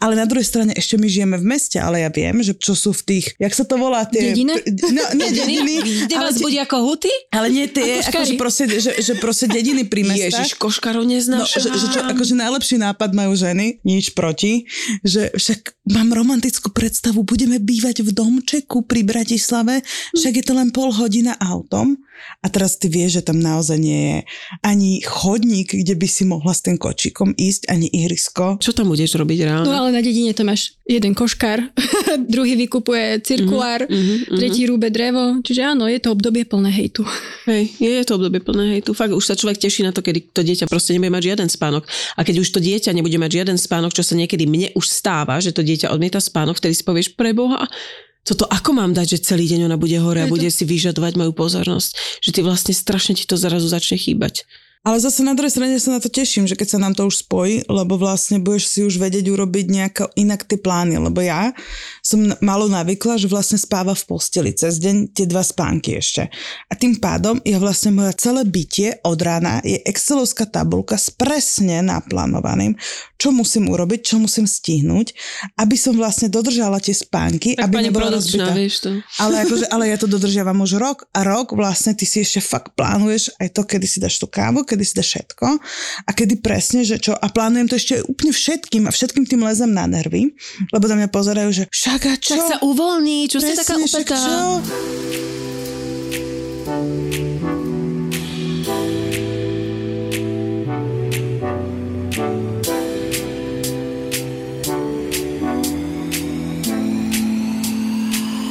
Ale 0.00 0.16
na 0.16 0.24
druhej 0.24 0.46
strane 0.46 0.72
ešte 0.72 0.96
my 0.96 1.08
žijeme 1.10 1.36
v 1.36 1.44
meste, 1.44 1.76
ale 1.76 2.06
ja 2.06 2.10
viem, 2.12 2.40
že 2.40 2.56
čo 2.56 2.72
sú 2.72 2.94
v 2.94 3.02
tých, 3.04 3.26
jak 3.36 3.52
sa 3.52 3.66
to 3.66 3.76
volá? 3.76 4.06
Tie, 4.06 4.32
Dedine? 4.32 4.56
No, 4.90 5.02
nie 5.16 5.30
dediny, 5.32 5.74
vás 6.22 6.36
budí 6.38 6.58
ako 6.58 6.76
huty? 6.84 7.12
Ale 7.30 7.48
nie 7.48 7.66
tie, 7.66 8.00
akože 8.02 8.34
proste, 8.34 8.64
že, 8.68 8.92
že 8.98 9.12
proste 9.16 9.46
dediny 9.46 9.84
pri 9.84 10.04
mestách. 10.04 10.44
Ježiš, 10.46 10.56
koškarov 10.56 11.02
No, 11.02 11.10
neznášam. 11.10 11.60
že, 11.60 11.68
že 11.72 11.86
čo, 11.90 12.00
akože 12.04 12.34
najlepší 12.34 12.76
nápad 12.78 13.10
majú 13.12 13.32
ženy, 13.32 13.80
nič 13.82 14.12
proti, 14.12 14.68
že 15.00 15.32
však 15.32 15.88
mám 15.88 16.12
romantickú 16.12 16.68
predstavu, 16.70 17.22
budeme 17.22 17.56
bývať 17.56 18.02
v 18.02 18.10
domčeku 18.10 18.84
pri 18.84 19.00
Bratislave, 19.02 19.80
však 20.12 20.32
je 20.36 20.44
to 20.44 20.52
len 20.52 20.68
pol 20.70 20.90
hodina 20.90 21.34
autom 21.36 21.96
a 22.44 22.52
teraz 22.52 22.76
ty 22.76 22.86
vieš, 22.86 23.20
že 23.20 23.32
tam 23.32 23.40
naozaj 23.40 23.80
nie 23.80 24.00
je 24.04 24.18
ani 24.60 25.00
chodník, 25.00 25.72
kde 25.72 25.96
by 25.96 26.04
si 26.04 26.28
mohla 26.28 26.52
s 26.52 26.60
tým 26.60 26.76
kočíkom 26.76 27.32
ísť, 27.32 27.72
ani 27.72 27.88
ihrisko. 27.88 28.60
Čo 28.60 28.76
tam 28.76 28.92
budeš 28.92 29.16
robiť 29.16 29.38
reálne? 29.40 29.64
No 29.64 29.72
ale 29.72 29.88
na 29.88 30.04
dedine 30.04 30.36
to 30.36 30.44
máš 30.44 30.76
jeden 30.84 31.16
koškár, 31.16 31.72
druhý 32.32 32.60
vykupuje 32.60 33.24
cirkulár, 33.24 33.88
Mhm, 33.90 33.96
mhm. 34.30 34.36
tretí 34.36 34.68
rúbe 34.68 34.92
drevo, 34.92 35.40
čiže 35.40 35.64
áno, 35.64 35.88
je 35.88 35.96
to 35.96 36.09
obdobie 36.12 36.44
plné 36.44 36.70
hejtu. 36.70 37.06
Hej, 37.46 37.74
je, 37.78 38.02
to 38.04 38.18
obdobie 38.18 38.42
plné 38.42 38.78
hejtu. 38.78 38.92
Fakt, 38.92 39.14
už 39.14 39.24
sa 39.24 39.38
človek 39.38 39.58
teší 39.62 39.86
na 39.86 39.94
to, 39.94 40.02
kedy 40.02 40.34
to 40.34 40.42
dieťa 40.42 40.66
proste 40.66 40.94
nebude 40.94 41.14
mať 41.14 41.34
žiaden 41.34 41.48
spánok. 41.48 41.86
A 42.14 42.20
keď 42.26 42.42
už 42.42 42.48
to 42.50 42.58
dieťa 42.58 42.90
nebude 42.92 43.16
mať 43.16 43.30
žiaden 43.42 43.58
spánok, 43.58 43.94
čo 43.94 44.02
sa 44.02 44.14
niekedy 44.18 44.44
mne 44.44 44.74
už 44.74 44.84
stáva, 44.84 45.38
že 45.38 45.54
to 45.54 45.62
dieťa 45.62 45.88
odmieta 45.88 46.18
spánok, 46.18 46.58
vtedy 46.58 46.74
si 46.74 46.84
povieš, 46.84 47.14
preboha, 47.14 47.70
toto 48.20 48.44
ako 48.44 48.76
mám 48.76 48.92
dať, 48.92 49.16
že 49.16 49.32
celý 49.32 49.48
deň 49.48 49.72
ona 49.72 49.80
bude 49.80 49.96
hore 49.96 50.20
a 50.20 50.28
to- 50.28 50.34
bude 50.36 50.48
si 50.52 50.68
vyžadovať 50.68 51.16
moju 51.16 51.32
pozornosť. 51.32 52.20
Že 52.20 52.30
ty 52.36 52.40
vlastne 52.44 52.74
strašne 52.76 53.16
ti 53.16 53.24
to 53.24 53.40
zrazu 53.40 53.66
začne 53.66 53.96
chýbať. 53.96 54.44
Ale 54.80 54.96
zase 54.96 55.20
na 55.20 55.36
druhej 55.36 55.52
strane 55.52 55.76
sa 55.76 55.92
na 55.92 56.00
to 56.00 56.08
teším, 56.08 56.48
že 56.48 56.56
keď 56.56 56.68
sa 56.72 56.78
nám 56.80 56.96
to 56.96 57.04
už 57.04 57.28
spojí, 57.28 57.68
lebo 57.68 58.00
vlastne 58.00 58.40
budeš 58.40 58.64
si 58.64 58.80
už 58.80 58.96
vedieť 58.96 59.28
urobiť 59.28 59.66
nejako 59.68 60.04
inak 60.16 60.48
tie 60.48 60.56
plány, 60.56 60.96
lebo 60.96 61.20
ja 61.20 61.52
som 62.00 62.32
malo 62.40 62.64
navykla, 62.64 63.20
že 63.20 63.28
vlastne 63.28 63.60
spáva 63.60 63.92
v 63.92 64.08
posteli 64.08 64.56
cez 64.56 64.80
deň 64.80 65.12
tie 65.12 65.28
dva 65.28 65.44
spánky 65.44 66.00
ešte. 66.00 66.32
A 66.72 66.72
tým 66.80 66.96
pádom 66.96 67.44
ja 67.44 67.60
vlastne 67.60 67.92
moja 67.92 68.16
celé 68.16 68.48
bytie 68.48 68.96
od 69.04 69.20
rána 69.20 69.60
je 69.60 69.84
excelovská 69.84 70.48
tabulka 70.48 70.96
s 70.96 71.12
presne 71.12 71.84
naplánovaným, 71.84 72.72
čo 73.20 73.36
musím 73.36 73.68
urobiť, 73.68 74.00
čo 74.00 74.16
musím 74.16 74.48
stihnúť, 74.48 75.12
aby 75.60 75.76
som 75.76 75.92
vlastne 75.92 76.32
dodržala 76.32 76.80
tie 76.80 76.96
spánky, 76.96 77.52
Tak 77.52 77.68
aby 77.68 77.84
nebola 77.84 78.16
rozbitá. 78.16 78.56
vieš 78.56 78.88
to. 78.88 78.90
Ale, 79.20 79.44
akože, 79.44 79.68
ale 79.76 79.92
ja 79.92 80.00
to 80.00 80.08
dodržiavam 80.08 80.64
už 80.64 80.80
rok 80.80 81.04
a 81.12 81.20
rok 81.20 81.52
vlastne 81.52 81.92
ty 81.92 82.08
si 82.08 82.24
ešte 82.24 82.40
fakt 82.40 82.72
plánuješ 82.72 83.36
aj 83.36 83.52
to, 83.52 83.68
kedy 83.68 83.84
si 83.84 84.00
dáš 84.00 84.16
tú 84.16 84.24
kávu, 84.24 84.64
kedy 84.70 84.84
si 84.86 84.94
dáš 84.94 85.08
všetko 85.10 85.46
a 86.06 86.10
kedy 86.14 86.38
presne, 86.38 86.86
že 86.86 86.96
čo 86.96 87.12
a 87.12 87.26
plánujem 87.26 87.66
to 87.66 87.74
ešte 87.74 88.06
úplne 88.06 88.30
všetkým 88.30 88.86
a 88.86 88.94
všetkým 88.94 89.26
tým 89.26 89.42
lezem 89.42 89.74
na 89.74 89.90
nervy, 89.90 90.30
lebo 90.70 90.84
tam 90.86 91.02
mňa 91.02 91.10
pozerajú, 91.10 91.50
že 91.50 91.64
však 91.66 92.00
a 92.06 92.14
čo? 92.14 92.38
Tak 92.38 92.46
sa 92.46 92.58
uvoľní, 92.62 93.26
čo 93.26 93.42
si 93.42 93.50
taká 93.50 93.74
Presne, 93.74 93.88
však 93.90 94.06
upetá. 94.06 94.18
čo? 94.20 94.38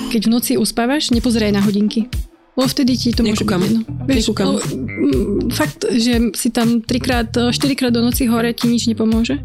Keď 0.09 0.21
v 0.25 0.31
noci 0.33 0.57
uspávaš, 0.57 1.13
nepozeraj 1.13 1.53
na 1.53 1.61
hodinky. 1.61 2.09
Lebo 2.57 2.65
vtedy 2.65 2.97
ti 2.97 3.13
to 3.13 3.21
môže 3.21 3.45
Nekúkam. 3.45 3.61
byť 3.61 3.69
jedno. 3.69 3.81
Nekúkam. 4.09 4.49
Mm, 4.99 5.55
fakt, 5.55 5.87
že 5.95 6.35
si 6.35 6.51
tam 6.51 6.83
trikrát, 6.83 7.31
štyrikrát 7.31 7.95
do 7.95 8.03
noci 8.03 8.27
hore 8.27 8.51
ti 8.51 8.67
nič 8.67 8.91
nepomôže. 8.91 9.39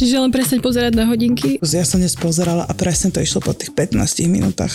Čiže 0.00 0.16
len 0.16 0.32
prestaň 0.32 0.64
pozerať 0.64 0.96
na 0.96 1.04
hodinky. 1.04 1.60
Ja 1.60 1.84
som 1.84 2.00
dnes 2.00 2.16
pozerala 2.16 2.64
a 2.64 2.72
presne 2.72 3.12
to 3.12 3.20
išlo 3.20 3.44
po 3.44 3.52
tých 3.52 3.76
15 3.76 4.24
minútach. 4.32 4.72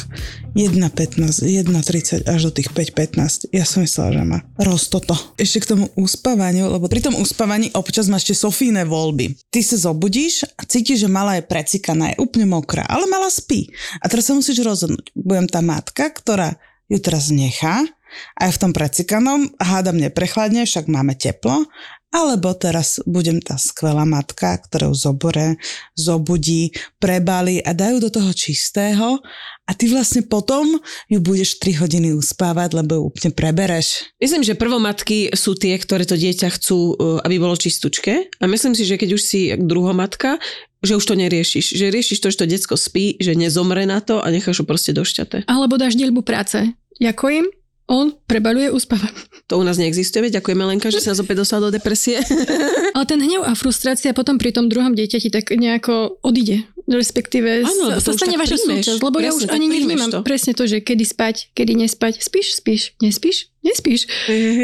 1.15, 0.54 1.42
1.30 1.42 2.30
až 2.30 2.40
do 2.46 2.52
tých 2.54 2.70
5.15. 2.70 3.50
Ja 3.50 3.66
som 3.66 3.82
myslela, 3.82 4.14
že 4.14 4.22
ma 4.22 4.46
roztoto. 4.62 5.18
Ešte 5.42 5.66
k 5.66 5.70
tomu 5.74 5.90
uspávaniu, 5.98 6.70
lebo 6.70 6.86
pri 6.86 7.02
tom 7.02 7.18
uspávaní 7.18 7.74
občas 7.74 8.06
máš 8.06 8.30
tie 8.30 8.38
Sofíne 8.38 8.86
voľby. 8.86 9.34
Ty 9.50 9.66
sa 9.66 9.90
zobudíš 9.90 10.46
a 10.46 10.62
cítiš, 10.62 11.08
že 11.08 11.10
malá 11.10 11.42
je 11.42 11.50
precikaná, 11.50 12.14
je 12.14 12.22
úplne 12.22 12.46
mokrá, 12.46 12.86
ale 12.86 13.10
mala 13.10 13.34
spí. 13.34 13.74
A 14.00 14.06
teraz 14.06 14.30
sa 14.30 14.38
musíš 14.38 14.62
rozhodnúť. 14.62 15.10
Budem 15.18 15.50
tá 15.50 15.66
matka, 15.66 16.06
ktorá 16.14 16.54
ju 16.86 17.02
teraz 17.02 17.34
nechá 17.34 17.82
a 18.38 18.48
je 18.48 18.56
v 18.56 18.62
tom 18.62 18.72
precikanom, 18.72 19.52
hádam 19.58 19.98
neprechladne, 20.00 20.64
však 20.64 20.92
máme 20.92 21.16
teplo, 21.16 21.68
alebo 22.16 22.56
teraz 22.56 23.04
budem 23.04 23.44
tá 23.44 23.60
skvelá 23.60 24.08
matka, 24.08 24.56
ktorá 24.64 24.88
ju 24.88 24.96
zobore, 24.96 25.60
zobudí, 26.00 26.72
prebali 26.96 27.60
a 27.60 27.76
dajú 27.76 28.00
do 28.00 28.08
toho 28.08 28.32
čistého 28.32 29.20
a 29.68 29.72
ty 29.76 29.92
vlastne 29.92 30.24
potom 30.24 30.80
ju 31.12 31.20
budeš 31.20 31.60
3 31.60 31.84
hodiny 31.84 32.16
uspávať, 32.16 32.80
lebo 32.80 32.92
ju 32.96 33.02
úplne 33.12 33.32
prebereš. 33.36 34.08
Myslím, 34.24 34.48
že 34.48 34.56
prvomatky 34.56 35.36
sú 35.36 35.60
tie, 35.60 35.76
ktoré 35.76 36.08
to 36.08 36.16
dieťa 36.16 36.56
chcú, 36.56 36.96
uh, 36.96 37.20
aby 37.28 37.36
bolo 37.36 37.60
čistúčke. 37.60 38.32
A 38.40 38.46
myslím 38.48 38.78
si, 38.80 38.88
že 38.88 38.96
keď 38.96 39.10
už 39.20 39.22
si 39.22 39.52
druhomatka, 39.60 40.40
že 40.86 40.96
už 40.96 41.04
to 41.04 41.20
neriešiš. 41.20 41.76
Že 41.76 41.86
riešiš 41.92 42.22
to, 42.22 42.30
že 42.32 42.40
to 42.40 42.48
decko 42.48 42.76
spí, 42.78 43.18
že 43.20 43.36
nezomre 43.36 43.84
na 43.84 44.00
to 44.00 44.22
a 44.22 44.30
necháš 44.32 44.64
ho 44.64 44.66
proste 44.70 44.94
do 44.94 45.04
šťate. 45.04 45.50
Alebo 45.50 45.76
dáš 45.76 45.98
dielbu 45.98 46.22
práce. 46.22 46.78
Im, 47.02 47.46
on 47.86 48.14
prebaluje, 48.26 48.74
uspáva. 48.74 49.08
To 49.48 49.62
u 49.62 49.64
nás 49.64 49.78
neexistuje, 49.78 50.34
ďakujeme 50.34 50.66
Lenka, 50.66 50.90
že 50.90 51.02
sa 51.02 51.14
nás 51.14 51.22
opäť 51.22 51.46
dostala 51.46 51.70
do 51.70 51.78
depresie. 51.78 52.18
Ale 52.98 53.06
ten 53.06 53.22
hnev 53.22 53.46
a 53.46 53.54
frustrácia 53.54 54.10
potom 54.14 54.42
pri 54.42 54.50
tom 54.54 54.70
druhom 54.70 54.98
dieťati 54.98 55.30
tak 55.30 55.54
nejako 55.54 56.18
odíde. 56.26 56.66
Respektíve 56.86 57.66
sa, 57.66 57.98
už 57.98 58.14
stane 58.14 58.38
vaša 58.38 58.62
súčasť. 58.62 59.02
Lebo 59.02 59.18
ja 59.18 59.34
Presne, 59.34 59.38
už 59.42 59.44
tak 59.50 59.58
ani 59.58 59.68
nevnímam 59.74 60.10
to. 60.14 60.22
presne 60.22 60.54
to, 60.54 60.70
že 60.70 60.86
kedy 60.86 61.02
spať, 61.02 61.50
kedy 61.58 61.74
nespať. 61.74 62.22
Spíš, 62.22 62.62
spíš, 62.62 62.94
nespíš, 63.02 63.50
nespíš. 63.66 64.06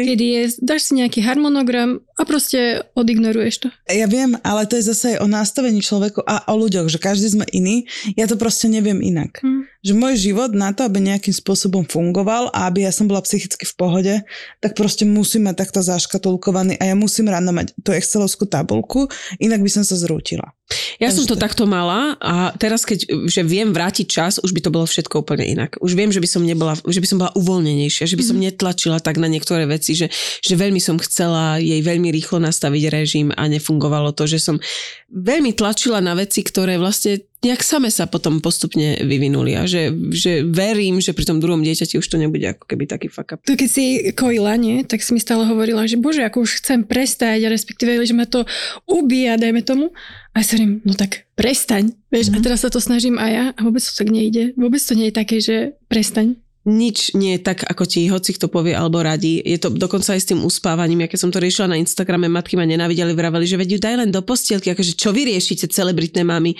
Kedy 0.06 0.24
je, 0.30 0.42
dáš 0.62 0.86
si 0.86 1.02
nejaký 1.02 1.18
harmonogram 1.18 1.98
a 2.14 2.22
proste 2.22 2.86
odignoruješ 2.94 3.66
to. 3.66 3.68
Ja 3.90 4.06
viem, 4.06 4.38
ale 4.46 4.70
to 4.70 4.78
je 4.78 4.86
zase 4.86 5.18
aj 5.18 5.26
o 5.26 5.26
nastavení 5.26 5.82
človeku 5.82 6.22
a 6.22 6.46
o 6.46 6.54
ľuďoch, 6.54 6.86
že 6.86 7.02
každý 7.02 7.26
sme 7.34 7.46
iný. 7.50 7.90
Ja 8.14 8.30
to 8.30 8.38
proste 8.38 8.70
neviem 8.70 9.02
inak. 9.02 9.42
Hm. 9.42 9.66
Že 9.82 9.92
môj 9.98 10.14
život 10.14 10.54
na 10.54 10.70
to, 10.70 10.86
aby 10.86 11.02
nejakým 11.02 11.34
spôsobom 11.34 11.82
fungoval 11.90 12.54
a 12.54 12.70
aby 12.70 12.86
ja 12.86 12.94
som 12.94 13.10
bola 13.10 13.18
psychicky 13.26 13.66
v 13.66 13.74
pohode, 13.74 14.14
tak 14.62 14.78
proste 14.78 15.02
musím 15.02 15.50
mať 15.50 15.66
takto 15.66 15.82
zaškatulkovaný 15.82 16.78
a 16.78 16.86
ja 16.86 16.94
musím 16.94 17.34
ráno 17.34 17.50
mať 17.50 17.74
tú 17.82 17.90
excelovskú 17.90 18.46
tabulku, 18.46 19.10
inak 19.42 19.58
by 19.58 19.70
som 19.74 19.82
sa 19.82 19.98
zrútila. 19.98 20.54
Ja 21.02 21.10
som 21.10 21.26
to 21.26 21.34
takto 21.34 21.66
mala 21.66 22.14
a 22.22 22.54
teraz 22.54 22.86
keď 22.86 23.26
že 23.26 23.42
viem 23.42 23.74
vrátiť 23.74 24.06
čas, 24.06 24.38
už 24.38 24.54
by 24.54 24.60
to 24.62 24.70
bolo 24.70 24.86
všetko 24.86 25.26
úplne 25.26 25.42
inak. 25.42 25.74
Už 25.82 25.98
viem, 25.98 26.14
že 26.14 26.22
by 26.22 26.28
som 26.30 26.46
nebola, 26.46 26.78
že 26.78 27.02
by 27.02 27.08
som 27.10 27.18
bola 27.18 27.34
uvoľnenejšia, 27.34 28.06
že 28.06 28.14
by 28.14 28.24
som 28.24 28.38
netlačila 28.38 29.02
tak 29.02 29.18
na 29.18 29.26
niektoré 29.26 29.66
veci, 29.66 29.98
že, 29.98 30.06
že 30.38 30.54
veľmi 30.54 30.78
som 30.78 31.02
chcela 31.02 31.58
jej 31.58 31.82
veľmi 31.82 32.14
rýchlo 32.14 32.38
nastaviť 32.38 32.84
režim 32.94 33.28
a 33.34 33.50
nefungovalo 33.50 34.14
to, 34.14 34.30
že 34.30 34.38
som 34.38 34.62
veľmi 35.10 35.58
tlačila 35.58 35.98
na 35.98 36.14
veci, 36.14 36.46
ktoré 36.46 36.78
vlastne 36.78 37.26
nejak 37.42 37.62
same 37.66 37.90
sa 37.90 38.06
potom 38.06 38.38
postupne 38.38 39.02
vyvinuli 39.02 39.58
a 39.58 39.66
že, 39.66 39.90
že 40.14 40.46
verím, 40.46 41.02
že 41.02 41.10
pri 41.10 41.26
tom 41.26 41.42
druhom 41.42 41.60
dieťati 41.60 41.98
už 41.98 42.06
to 42.06 42.16
nebude 42.16 42.46
ako 42.46 42.64
keby 42.70 42.86
taký 42.86 43.10
fuck 43.10 43.34
up. 43.34 43.42
To 43.42 43.58
keď 43.58 43.70
si 43.70 43.84
kojila, 44.14 44.54
nie, 44.54 44.86
tak 44.86 45.02
si 45.02 45.10
mi 45.10 45.18
stále 45.18 45.42
hovorila, 45.46 45.82
že 45.90 45.98
bože, 45.98 46.22
ako 46.22 46.46
už 46.46 46.62
chcem 46.62 46.86
prestať, 46.86 47.42
respektíve, 47.50 47.98
že 48.02 48.14
ma 48.14 48.30
to 48.30 48.46
ubíja, 48.86 49.38
dajme 49.38 49.66
tomu. 49.66 49.90
A 50.32 50.40
ja 50.40 50.44
sa 50.48 50.56
hovorím, 50.56 50.80
no 50.86 50.94
tak 50.96 51.28
prestaň, 51.36 51.92
vieš, 52.08 52.30
mm-hmm. 52.30 52.40
a 52.40 52.44
teraz 52.46 52.58
sa 52.64 52.70
to 52.72 52.80
snažím 52.80 53.20
aj 53.20 53.30
ja 53.30 53.44
a 53.52 53.60
vôbec 53.60 53.82
to 53.82 53.92
tak 53.92 54.08
nejde. 54.08 54.54
Vôbec 54.54 54.80
to 54.80 54.94
nie 54.96 55.10
je 55.10 55.14
také, 55.14 55.36
že 55.42 55.56
prestaň. 55.90 56.41
Nič 56.62 57.18
nie 57.18 57.34
je 57.38 57.40
tak, 57.42 57.66
ako 57.66 57.82
ti 57.90 58.06
hoci 58.06 58.38
kto 58.38 58.46
povie 58.46 58.70
alebo 58.70 59.02
radí. 59.02 59.42
Je 59.42 59.58
to 59.58 59.74
dokonca 59.74 60.14
aj 60.14 60.20
s 60.22 60.30
tým 60.30 60.46
uspávaním. 60.46 61.02
Ja 61.06 61.10
keď 61.10 61.20
som 61.26 61.32
to 61.34 61.42
riešila 61.42 61.74
na 61.74 61.80
Instagrame, 61.80 62.30
matky 62.30 62.54
ma 62.54 62.62
nenávideli, 62.62 63.10
vraveli, 63.18 63.46
že 63.50 63.58
veď 63.58 63.68
ju 63.74 63.78
daj 63.82 63.96
len 63.98 64.10
do 64.14 64.22
postielky, 64.22 64.70
akože 64.70 64.94
čo 64.94 65.10
vy 65.10 65.26
riešite, 65.26 65.66
celebritné 65.66 66.22
mamy. 66.22 66.54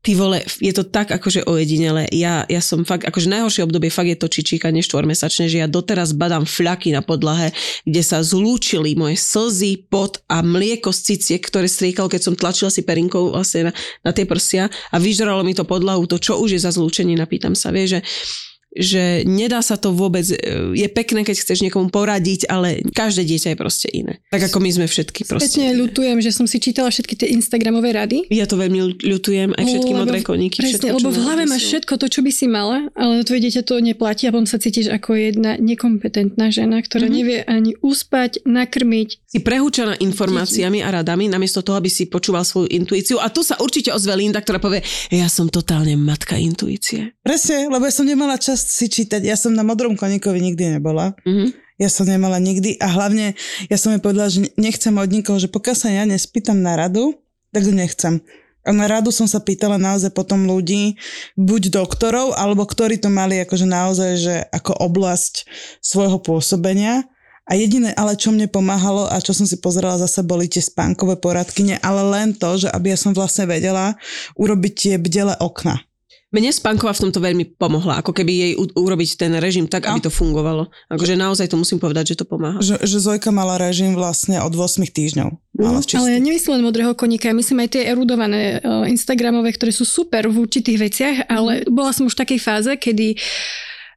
Ty 0.00 0.16
vole, 0.16 0.40
je 0.64 0.72
to 0.72 0.88
tak 0.88 1.12
akože 1.12 1.44
ojedinele. 1.44 2.08
Ja, 2.08 2.48
ja 2.48 2.64
som 2.64 2.88
fakt, 2.88 3.04
akože 3.04 3.28
najhoršie 3.28 3.68
obdobie 3.68 3.92
fakt 3.92 4.08
je 4.08 4.16
to 4.16 4.32
čičíkanie 4.32 4.80
štvormesačné, 4.80 5.44
že 5.52 5.60
ja 5.60 5.68
doteraz 5.68 6.16
badám 6.16 6.48
fľaky 6.48 6.96
na 6.96 7.04
podlahe, 7.04 7.52
kde 7.84 8.00
sa 8.00 8.24
zlúčili 8.24 8.96
moje 8.96 9.20
slzy, 9.20 9.92
pot 9.92 10.24
a 10.24 10.40
mlieko 10.40 10.88
z 10.88 11.12
ciciek, 11.12 11.44
ktoré 11.44 11.68
striekal, 11.68 12.08
keď 12.08 12.32
som 12.32 12.32
tlačila 12.32 12.72
si 12.72 12.80
perinkou 12.80 13.28
vlastne 13.28 13.68
na, 13.68 13.72
na 14.00 14.16
tie 14.16 14.24
prsia 14.24 14.72
a 14.88 14.96
vyžralo 14.96 15.44
mi 15.44 15.52
to 15.52 15.68
podlahu, 15.68 16.08
to 16.08 16.16
čo 16.16 16.40
už 16.40 16.56
je 16.56 16.64
za 16.64 16.72
zlúčenie, 16.72 17.12
napýtam 17.12 17.52
sa, 17.52 17.68
vie, 17.68 17.84
že 17.84 18.00
že 18.70 19.26
nedá 19.26 19.58
sa 19.60 19.74
to 19.74 19.90
vôbec, 19.90 20.22
e, 20.24 20.38
je 20.72 20.86
pekné, 20.86 21.22
keď 21.22 21.36
chceš 21.38 21.58
niekomu 21.60 21.90
poradiť, 21.90 22.46
ale 22.46 22.86
každé 22.86 23.26
dieťa 23.26 23.48
je 23.52 23.58
proste 23.58 23.88
iné. 23.90 24.22
Tak 24.30 24.46
ako 24.46 24.58
my 24.58 24.70
sme 24.70 24.86
všetky 24.86 25.26
proste. 25.26 25.58
Spätne 25.58 25.74
ľutujem, 25.74 26.18
že 26.18 26.30
som 26.30 26.46
si 26.46 26.56
čítala 26.56 26.86
všetky 26.88 27.14
tie 27.16 27.28
Instagramové 27.30 27.90
rady. 27.90 28.30
Ja 28.30 28.46
to 28.46 28.54
veľmi 28.54 29.02
ľutujem, 29.02 29.58
aj 29.58 29.64
všetky 29.64 29.90
Lebo- 29.90 30.00
modré 30.00 30.18
koníky. 30.22 30.62
Presne, 30.62 30.78
všetko, 30.86 30.96
lebo 30.96 31.10
v 31.10 31.18
hlave 31.18 31.42
máš 31.44 31.62
všetko 31.66 31.92
to, 31.98 32.06
čo 32.06 32.20
by 32.20 32.30
si 32.30 32.46
mala, 32.46 32.86
ale 32.94 33.12
na 33.18 33.24
tvoje 33.24 33.40
dieťa 33.42 33.62
to 33.62 33.74
neplatí 33.78 34.24
a 34.24 34.30
potom 34.30 34.46
sa 34.46 34.56
cítiš 34.56 34.86
ako 34.88 35.10
jedna 35.12 35.58
nekompetentná 35.58 36.48
žena, 36.48 36.78
ktorá 36.78 37.06
Mhm. 37.06 37.12
nevie 37.12 37.38
ani 37.42 37.74
uspať, 37.80 38.46
nakrmiť. 38.46 39.08
Si 39.26 39.38
prehúčaná 39.40 39.98
informáciami 39.98 40.78
a 40.80 40.90
radami, 40.92 41.26
namiesto 41.26 41.60
toho, 41.60 41.74
aby 41.74 41.88
si 41.88 42.06
počúval 42.06 42.42
svoju 42.42 42.68
intuíciu. 42.68 43.18
A 43.18 43.30
tu 43.30 43.42
sa 43.42 43.58
určite 43.58 43.90
ozve 43.90 44.14
Linda, 44.14 44.38
ktorá 44.38 44.58
povie, 44.58 44.82
ja 45.10 45.26
som 45.26 45.46
totálne 45.46 45.94
matka 45.94 46.34
intuície. 46.34 47.14
Presne, 47.20 47.66
lebo 47.66 47.82
ja 47.82 47.92
som 47.92 48.04
nemala 48.04 48.36
čas 48.36 48.59
dosť 48.60 48.68
si 48.68 48.86
čítať. 48.92 49.24
Ja 49.24 49.40
som 49.40 49.56
na 49.56 49.64
modrom 49.64 49.96
koníkovi 49.96 50.36
nikdy 50.52 50.76
nebola. 50.76 51.16
Mhm. 51.24 51.56
Ja 51.80 51.88
som 51.88 52.04
nemala 52.04 52.36
nikdy 52.36 52.76
a 52.76 52.92
hlavne 52.92 53.32
ja 53.72 53.80
som 53.80 53.96
jej 53.96 54.04
povedala, 54.04 54.28
že 54.28 54.52
nechcem 54.60 54.92
od 54.92 55.08
nikoho, 55.08 55.40
že 55.40 55.48
pokiaľ 55.48 55.76
sa 55.80 55.88
ja 55.88 56.04
nespýtam 56.04 56.60
na 56.60 56.76
radu, 56.76 57.16
tak 57.56 57.64
to 57.64 57.72
nechcem. 57.72 58.20
A 58.68 58.76
na 58.76 58.84
radu 58.84 59.08
som 59.08 59.24
sa 59.24 59.40
pýtala 59.40 59.80
naozaj 59.80 60.12
potom 60.12 60.44
ľudí, 60.44 61.00
buď 61.40 61.72
doktorov, 61.72 62.36
alebo 62.36 62.68
ktorí 62.68 63.00
to 63.00 63.08
mali 63.08 63.40
akože 63.40 63.64
naozaj, 63.64 64.10
že 64.20 64.34
ako 64.52 64.76
oblasť 64.76 65.48
svojho 65.80 66.20
pôsobenia. 66.20 67.08
A 67.48 67.56
jediné, 67.56 67.96
ale 67.96 68.12
čo 68.12 68.28
mne 68.28 68.44
pomáhalo 68.52 69.08
a 69.08 69.16
čo 69.16 69.32
som 69.32 69.48
si 69.48 69.56
pozerala 69.56 69.96
zase, 69.96 70.20
boli 70.20 70.52
tie 70.52 70.60
spánkové 70.60 71.16
poradkyne, 71.16 71.80
ale 71.80 72.04
len 72.12 72.36
to, 72.36 72.60
že 72.60 72.68
aby 72.68 72.92
ja 72.92 72.98
som 73.00 73.16
vlastne 73.16 73.48
vedela 73.48 73.96
urobiť 74.36 74.72
tie 74.76 74.94
bdele 75.00 75.32
okna. 75.40 75.80
Mne 76.30 76.54
spánková 76.54 76.94
v 76.94 77.02
tomto 77.04 77.18
veľmi 77.18 77.58
pomohla, 77.58 77.98
ako 77.98 78.14
keby 78.14 78.32
jej 78.32 78.52
u- 78.54 78.70
urobiť 78.70 79.18
ten 79.18 79.34
režim 79.36 79.66
tak, 79.66 79.82
No. 79.82 79.98
aby 79.98 80.06
to 80.06 80.14
fungovalo. 80.14 80.70
Akože 80.86 81.18
naozaj 81.18 81.50
to 81.50 81.58
musím 81.58 81.76
povedať, 81.76 82.14
že 82.14 82.22
to 82.22 82.24
pomáha. 82.24 82.62
Že, 82.62 82.86
že 82.86 82.96
Zojka 83.02 83.30
mala 83.30 83.58
režim 83.58 83.92
vlastne 83.92 84.38
od 84.38 84.54
8 84.54 84.86
týždňov. 84.86 85.26
Mala 85.58 85.82
čistý. 85.82 85.98
Ale 85.98 86.14
ja 86.14 86.20
nemyslím 86.22 86.54
len 86.54 86.64
modrého 86.64 86.94
koníka, 86.94 87.34
myslím 87.34 87.66
aj 87.66 87.74
tie 87.74 87.82
erudované 87.84 88.56
uh, 88.56 88.86
Instagramové, 88.86 89.50
ktoré 89.50 89.74
sú 89.74 89.82
super 89.82 90.30
v 90.30 90.38
určitých 90.38 90.78
veciach, 90.78 91.16
ale 91.26 91.66
bola 91.66 91.90
som 91.90 92.06
už 92.06 92.14
v 92.14 92.22
takej 92.22 92.38
fáze, 92.38 92.70
kedy 92.72 93.18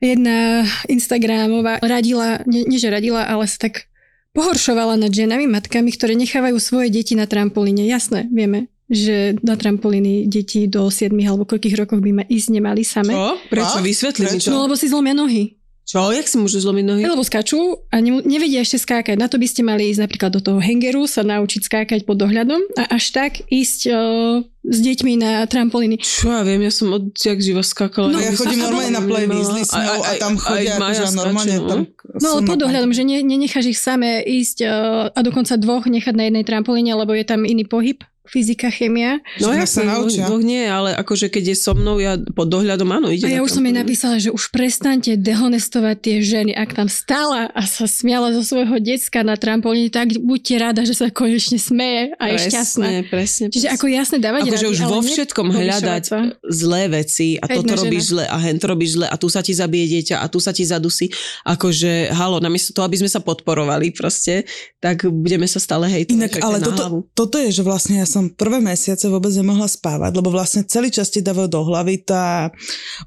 jedna 0.02 0.66
Instagramová 0.90 1.80
radila, 1.80 2.42
nie, 2.44 2.66
nie 2.66 2.82
že 2.82 2.90
radila, 2.90 3.24
ale 3.24 3.46
sa 3.46 3.62
tak 3.62 3.88
pohoršovala 4.34 4.98
nad 4.98 5.14
ženami, 5.14 5.46
matkami, 5.46 5.94
ktoré 5.94 6.18
nechávajú 6.18 6.58
svoje 6.58 6.90
deti 6.90 7.14
na 7.14 7.30
trampolíne. 7.30 7.86
Jasné, 7.86 8.26
vieme, 8.28 8.74
že 8.90 9.40
na 9.42 9.56
trampolíny 9.56 10.28
deti 10.28 10.68
do 10.68 10.92
7 10.92 11.14
alebo 11.24 11.48
koľkých 11.48 11.76
rokov 11.80 12.04
by 12.04 12.12
ma 12.12 12.24
ísť 12.28 12.48
nemali 12.52 12.84
same. 12.84 13.16
Čo? 13.16 13.28
Prečo? 13.48 13.78
Vysvetli 13.80 14.24
mi 14.28 14.38
to. 14.40 14.52
No 14.52 14.68
lebo 14.68 14.76
si 14.76 14.92
zlomia 14.92 15.16
nohy. 15.16 15.64
Čo? 15.84 16.16
Jak 16.16 16.32
si 16.32 16.40
môžu 16.40 16.64
zlomiť 16.64 16.86
nohy? 16.88 17.04
Lebo 17.04 17.28
skáču 17.28 17.60
a 17.92 18.00
ne, 18.00 18.24
nevedia 18.24 18.64
ešte 18.64 18.80
skákať. 18.80 19.20
Na 19.20 19.28
to 19.28 19.36
by 19.36 19.48
ste 19.52 19.68
mali 19.68 19.92
ísť 19.92 20.08
napríklad 20.08 20.32
do 20.32 20.40
toho 20.40 20.60
hangeru, 20.64 21.04
sa 21.12 21.28
naučiť 21.28 21.68
skákať 21.68 22.08
pod 22.08 22.24
dohľadom 22.24 22.72
a 22.80 22.96
až 22.96 23.12
tak 23.12 23.44
ísť 23.52 23.92
uh, 23.92 24.40
s 24.64 24.78
deťmi 24.80 25.20
na 25.20 25.44
trampolíny. 25.44 26.00
Čo 26.00 26.32
ja 26.32 26.48
viem, 26.48 26.64
ja 26.64 26.72
som 26.72 26.88
od 26.96 27.12
jak 27.12 27.36
živa 27.36 27.68
skákala. 27.68 28.16
No, 28.16 28.24
ja 28.24 28.32
chodím 28.32 28.64
normálne 28.64 28.96
na 28.96 29.04
Weasley 29.04 29.68
s 29.68 29.76
ňou 29.76 30.00
a 30.08 30.12
tam 30.24 30.40
chodia 30.40 30.80
akože 30.80 31.20
normálne 31.20 31.58
tam... 31.68 31.80
No 32.24 32.28
ale 32.40 32.42
pod 32.48 32.58
dohľadom, 32.64 32.92
že 32.96 33.04
ne, 33.04 33.20
nenecháš 33.20 33.76
ich 33.76 33.80
samé 33.80 34.24
ísť 34.24 34.64
uh, 34.64 35.12
a 35.12 35.20
dokonca 35.20 35.60
dvoch 35.60 35.84
nechať 35.84 36.16
na 36.16 36.32
jednej 36.32 36.48
trampolíne, 36.48 36.96
lebo 36.96 37.12
je 37.12 37.28
tam 37.28 37.44
iný 37.44 37.68
pohyb, 37.68 38.00
fyzika, 38.24 38.72
chemia. 38.72 39.20
No 39.44 39.52
ja 39.52 39.68
sa 39.68 39.84
naučia. 39.84 40.32
Boh 40.32 40.40
nie, 40.40 40.64
ale 40.64 40.96
akože 40.96 41.28
keď 41.28 41.54
je 41.54 41.56
so 41.60 41.76
mnou, 41.76 42.00
ja 42.00 42.16
pod 42.16 42.48
dohľadom, 42.48 42.88
áno, 42.88 43.12
ide 43.12 43.28
A 43.28 43.40
ja 43.40 43.44
už 43.44 43.60
som 43.60 43.64
jej 43.68 43.76
napísala, 43.76 44.16
že 44.16 44.32
už 44.32 44.48
prestaňte 44.48 45.20
dehonestovať 45.20 45.98
tie 46.00 46.16
ženy. 46.24 46.56
Ak 46.56 46.72
tam 46.72 46.88
stála 46.88 47.52
a 47.52 47.62
sa 47.68 47.84
smiala 47.84 48.32
zo 48.32 48.48
svojho 48.48 48.80
decka 48.80 49.28
na 49.28 49.36
trampolíne, 49.36 49.92
tak 49.92 50.16
buďte 50.24 50.56
rada, 50.56 50.82
že 50.88 50.96
sa 50.96 51.12
konečne 51.12 51.60
smeje 51.60 52.16
a 52.16 52.24
je 52.32 52.48
šťastná. 52.48 52.88
Presne, 52.88 53.02
presne. 53.12 53.46
Čiže 53.52 53.68
ako 53.76 53.86
jasne 53.92 54.18
dávať 54.24 54.42
Akože 54.48 54.68
už 54.72 54.80
vo 54.88 55.00
všetkom 55.04 55.48
hľadať 55.52 56.04
sa. 56.08 56.20
zlé 56.48 56.84
veci 57.04 57.36
a 57.36 57.46
Hejtna 57.52 57.60
toto 57.60 57.74
robíš 57.84 58.04
zle 58.16 58.24
a 58.24 58.38
hen 58.40 58.56
to 58.56 58.66
robíš 58.72 58.92
zle 58.96 59.06
a 59.12 59.16
tu 59.20 59.28
sa 59.28 59.44
ti 59.44 59.52
zabije 59.52 59.86
dieťa 60.00 60.24
a 60.24 60.26
tu 60.32 60.40
sa 60.40 60.56
ti 60.56 60.64
zadusí. 60.64 61.12
Akože, 61.44 62.16
halo, 62.16 62.40
namiesto 62.40 62.72
toho, 62.72 62.88
aby 62.88 63.04
sme 63.04 63.12
sa 63.12 63.20
podporovali 63.20 63.92
proste, 63.92 64.48
tak 64.80 65.04
budeme 65.12 65.44
sa 65.44 65.60
stále 65.60 65.92
hejtovať. 65.92 66.16
Inak, 66.16 66.34
ale 66.40 66.58
toto, 66.64 67.04
toto 67.12 67.36
je, 67.36 67.52
že 67.52 67.64
vlastne 67.68 68.00
ja 68.00 68.08
som 68.14 68.30
prvé 68.30 68.62
mesiace 68.62 69.10
vôbec 69.10 69.34
nemohla 69.34 69.66
spávať, 69.66 70.14
lebo 70.14 70.30
vlastne 70.30 70.62
celý 70.62 70.94
čas 70.94 71.10
ti 71.10 71.26
dávajú 71.26 71.50
do 71.50 71.66
hlavy 71.66 72.06
tá 72.06 72.54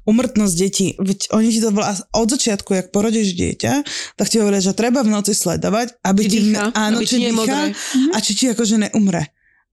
umrtnosť 0.03 0.53
detí. 0.53 0.87
Veď 0.99 1.31
oni 1.31 1.47
ti 1.47 1.63
to 1.63 1.71
vla- 1.71 1.95
od 2.11 2.27
začiatku, 2.27 2.75
jak 2.75 2.91
porodíš 2.91 3.31
dieťa, 3.31 3.73
tak 4.13 4.27
ti 4.27 4.37
hovoria, 4.37 4.59
že 4.59 4.75
treba 4.75 4.99
v 5.01 5.15
noci 5.15 5.31
sledovať, 5.31 6.03
aby 6.03 6.21
Či 6.21 6.29
ti, 6.29 6.39
dýcha, 6.43 6.63
áno, 6.75 6.97
aby 6.99 7.05
či 7.05 7.15
je 7.15 7.21
dýcha 7.23 7.37
modré. 7.39 7.63
a 8.11 8.17
či 8.19 8.31
ti 8.35 8.45
akože 8.51 8.75
neumre. 8.83 9.23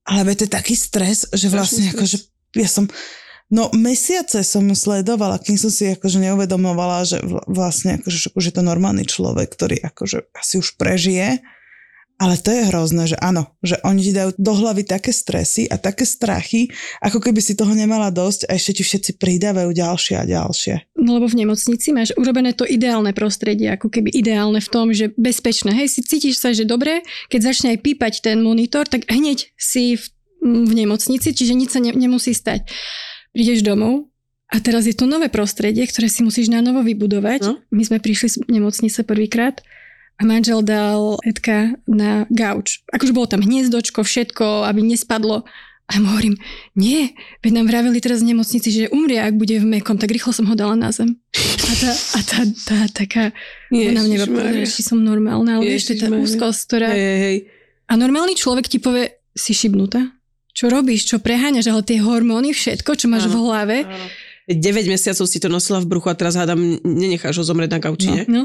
Ale 0.07 0.21
veď 0.23 0.35
to 0.37 0.45
je 0.47 0.53
taký 0.53 0.75
stres, 0.77 1.27
že 1.33 1.49
vlastne 1.49 1.85
stres. 1.85 1.97
akože 1.97 2.17
ja 2.55 2.71
som 2.71 2.87
No 3.53 3.69
mesiace 3.77 4.41
som 4.41 4.65
ju 4.65 4.73
sledovala, 4.73 5.37
kým 5.37 5.61
som 5.61 5.69
si 5.69 5.85
akože 5.87 6.17
neuvedomovala, 6.17 7.05
že 7.05 7.21
vl- 7.21 7.45
vlastne 7.45 8.01
akože 8.01 8.33
už 8.33 8.45
je 8.51 8.55
to 8.57 8.65
normálny 8.65 9.05
človek, 9.05 9.53
ktorý 9.53 9.85
akože 9.85 10.33
asi 10.33 10.59
už 10.59 10.81
prežije. 10.81 11.45
Ale 12.15 12.39
to 12.39 12.55
je 12.55 12.71
hrozné, 12.71 13.11
že 13.11 13.19
áno, 13.19 13.51
že 13.59 13.75
oni 13.83 14.01
ti 14.07 14.13
dajú 14.15 14.39
do 14.39 14.53
hlavy 14.55 14.87
také 14.87 15.11
stresy 15.11 15.67
a 15.67 15.75
také 15.83 16.07
strachy, 16.07 16.71
ako 17.03 17.19
keby 17.19 17.43
si 17.43 17.59
toho 17.59 17.75
nemala 17.75 18.15
dosť 18.15 18.47
a 18.47 18.55
ešte 18.55 18.79
ti 18.79 18.83
všetci 18.87 19.11
pridávajú 19.19 19.75
ďalšie 19.75 20.15
a 20.23 20.25
ďalšie. 20.25 20.95
No 20.95 21.19
lebo 21.19 21.27
v 21.27 21.43
nemocnici 21.43 21.91
máš 21.91 22.15
urobené 22.15 22.55
to 22.55 22.63
ideálne 22.63 23.11
prostredie, 23.11 23.67
ako 23.75 23.91
keby 23.91 24.15
ideálne 24.15 24.63
v 24.63 24.71
tom, 24.71 24.95
že 24.95 25.11
bezpečné. 25.19 25.75
Hej, 25.75 25.99
si 25.99 26.01
cítiš 26.07 26.39
sa, 26.39 26.55
že 26.55 26.63
dobre, 26.63 27.03
keď 27.35 27.51
začne 27.51 27.75
aj 27.75 27.83
pípať 27.83 28.23
ten 28.23 28.39
monitor, 28.39 28.87
tak 28.87 29.11
hneď 29.11 29.51
si 29.59 29.99
v, 29.99 30.05
v 30.41 30.73
nemocnici, 30.87 31.35
čiže 31.35 31.59
nič 31.59 31.75
sa 31.75 31.83
ne, 31.83 31.91
nemusí 31.99 32.31
stať. 32.31 32.71
Prídeš 33.35 33.67
domov 33.67 34.07
a 34.55 34.63
teraz 34.63 34.87
je 34.87 34.95
to 34.95 35.11
nové 35.11 35.27
prostredie, 35.27 35.83
ktoré 35.83 36.07
si 36.07 36.23
musíš 36.23 36.47
na 36.47 36.63
novo 36.63 36.87
vybudovať. 36.87 37.41
No. 37.43 37.59
My 37.75 37.83
sme 37.83 37.99
prišli 37.99 38.29
z 38.31 38.37
nemocnice 38.47 39.03
prvýkrát 39.03 39.67
a 40.15 40.23
manžel 40.23 40.63
dal 40.63 41.19
Edka 41.23 41.75
na 41.85 42.25
gauč. 42.31 42.83
Akože 42.91 43.11
bolo 43.11 43.27
tam 43.27 43.43
hniezdočko, 43.43 44.03
všetko, 44.03 44.65
aby 44.65 44.81
nespadlo. 44.83 45.43
A 45.85 45.91
ja 45.93 46.01
mu 46.01 46.17
hovorím, 46.17 46.41
nie, 46.73 47.13
veď 47.45 47.61
nám 47.61 47.69
vraveli 47.69 48.01
teraz 48.01 48.25
v 48.25 48.33
nemocnici, 48.33 48.73
že 48.73 48.89
umrie, 48.89 49.21
ak 49.21 49.37
bude 49.37 49.61
v 49.61 49.69
mekom, 49.69 50.01
tak 50.01 50.09
rýchlo 50.09 50.33
som 50.33 50.49
ho 50.49 50.57
dala 50.57 50.73
na 50.73 50.89
zem. 50.89 51.21
A 51.37 51.73
tá, 51.77 51.91
a 51.93 52.21
tá, 52.25 52.39
tá 52.65 52.79
taká, 52.89 53.25
ona 53.69 54.01
mne 54.01 54.17
povedala, 54.25 54.65
či 54.65 54.81
som 54.81 54.97
normálna, 54.97 55.61
ale 55.61 55.77
vieš, 55.77 55.93
to 55.93 55.93
je 55.93 56.01
tá 56.01 56.09
úzkosť, 56.09 56.61
ktorá... 56.65 56.89
Hej, 56.89 57.17
hej. 57.21 57.37
A 57.85 58.01
normálny 58.01 58.33
človek 58.33 58.65
ti 58.65 58.81
povie, 58.81 59.13
si 59.37 59.53
šibnutá? 59.53 60.09
Čo 60.57 60.73
robíš, 60.73 61.05
čo 61.05 61.21
preháňaš, 61.21 61.69
ale 61.69 61.85
tie 61.85 62.01
hormóny, 62.01 62.57
všetko, 62.57 62.97
čo 62.97 63.07
máš 63.13 63.29
v 63.29 63.37
Áno. 63.37 63.41
hlave, 63.45 63.77
Áno. 63.85 64.07
9 64.49 64.61
mesiacov 64.89 65.25
si 65.25 65.37
to 65.37 65.49
nosila 65.49 65.85
v 65.85 65.89
bruchu 65.89 66.09
a 66.09 66.17
teraz 66.17 66.33
hádam, 66.33 66.81
nenecháš 66.81 67.41
ho 67.41 67.45
zomrieť 67.45 67.77
na 67.77 67.81
gauči, 67.81 68.09
No. 68.25 68.25
no, 68.25 68.41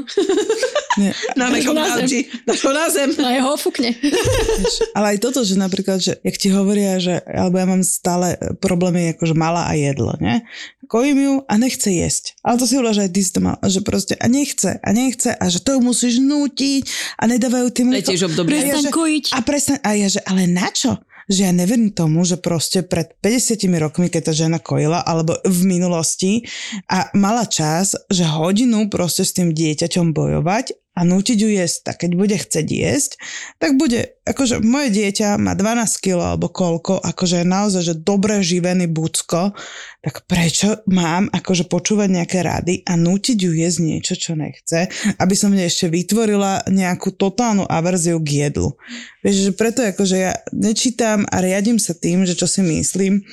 Nie. 0.98 1.14
Na 1.38 1.46
mekom 1.54 1.74
na 1.74 1.86
zem. 2.02 2.26
ho 2.46 2.70
na 2.74 2.86
zem. 2.90 3.14
a 3.22 3.30
jeho. 3.38 3.54
Vieš, 3.54 4.74
Ale 4.98 5.14
aj 5.14 5.18
toto, 5.22 5.46
že 5.46 5.54
napríklad, 5.54 6.02
že 6.02 6.18
jak 6.18 6.34
ti 6.34 6.50
hovoria, 6.50 6.98
že, 6.98 7.22
alebo 7.22 7.62
ja 7.62 7.66
mám 7.68 7.82
stále 7.86 8.34
problémy 8.58 9.14
akože 9.14 9.34
mala 9.38 9.70
a 9.70 9.78
jedlo, 9.78 10.18
ne? 10.18 10.42
Kojím 10.90 11.18
ju 11.22 11.34
a 11.46 11.54
nechce 11.54 11.86
jesť. 11.94 12.34
Ale 12.42 12.58
to 12.58 12.66
si 12.66 12.74
hovorila, 12.74 12.98
že 12.98 13.06
aj 13.06 13.12
ty 13.14 13.20
si 13.22 13.30
to 13.30 13.40
mal, 13.44 13.56
že 13.62 13.80
proste 13.86 14.14
a 14.18 14.26
nechce 14.26 14.82
a 14.82 14.88
nechce 14.90 15.30
a 15.30 15.44
že 15.46 15.62
to 15.62 15.78
ju 15.78 15.80
musíš 15.84 16.18
nútiť 16.18 16.82
a 17.14 17.30
nedávajú 17.30 17.70
tým 17.70 17.94
tiež 17.94 18.26
obdobie. 18.26 18.58
Že- 18.58 18.90
kojiť. 18.90 19.24
A 19.30 19.38
presne, 19.46 19.78
a 19.86 19.94
ja, 19.94 20.10
že 20.10 20.18
ale 20.26 20.50
na 20.50 20.66
čo? 20.74 20.98
Že 21.30 21.40
ja 21.46 21.52
neverím 21.54 21.94
tomu, 21.94 22.26
že 22.26 22.42
proste 22.42 22.82
pred 22.82 23.14
50 23.22 23.70
rokmi, 23.78 24.10
keď 24.10 24.30
tá 24.30 24.32
žena 24.34 24.58
kojila, 24.58 25.06
alebo 25.06 25.38
v 25.46 25.60
minulosti 25.62 26.42
a 26.90 27.06
mala 27.14 27.46
čas, 27.46 27.94
že 28.10 28.26
hodinu 28.26 28.90
proste 28.90 29.22
s 29.22 29.38
tým 29.38 29.54
dieťaťom 29.54 30.10
bojovať 30.10 30.89
a 31.00 31.08
nútiť 31.08 31.38
ju 31.40 31.48
jesť. 31.48 31.88
Tak 31.88 32.04
keď 32.04 32.10
bude 32.12 32.36
chcieť 32.36 32.66
jesť, 32.68 33.16
tak 33.56 33.80
bude, 33.80 34.20
akože 34.28 34.60
moje 34.60 34.92
dieťa 34.92 35.40
má 35.40 35.56
12 35.56 36.04
kg 36.04 36.36
alebo 36.36 36.52
koľko, 36.52 37.00
akože 37.00 37.40
je 37.40 37.46
naozaj, 37.48 37.82
že 37.88 37.94
dobre 37.96 38.44
živený 38.44 38.84
bucko, 38.92 39.56
tak 40.04 40.28
prečo 40.28 40.84
mám 40.84 41.32
akože 41.32 41.72
počúvať 41.72 42.08
nejaké 42.20 42.44
rady 42.44 42.84
a 42.84 43.00
nútiť 43.00 43.36
ju 43.40 43.52
jesť 43.56 43.78
niečo, 43.80 44.14
čo 44.20 44.36
nechce, 44.36 44.92
aby 45.16 45.32
som 45.32 45.48
mne 45.48 45.64
ešte 45.64 45.88
vytvorila 45.88 46.68
nejakú 46.68 47.16
totálnu 47.16 47.64
averziu 47.64 48.20
k 48.20 48.52
jedlu. 48.52 48.76
Vieš, 49.24 49.36
že 49.48 49.52
preto 49.56 49.80
akože 49.80 50.16
ja 50.20 50.36
nečítam 50.52 51.24
a 51.32 51.40
riadím 51.40 51.80
sa 51.80 51.96
tým, 51.96 52.28
že 52.28 52.36
čo 52.36 52.44
si 52.44 52.60
myslím 52.60 53.24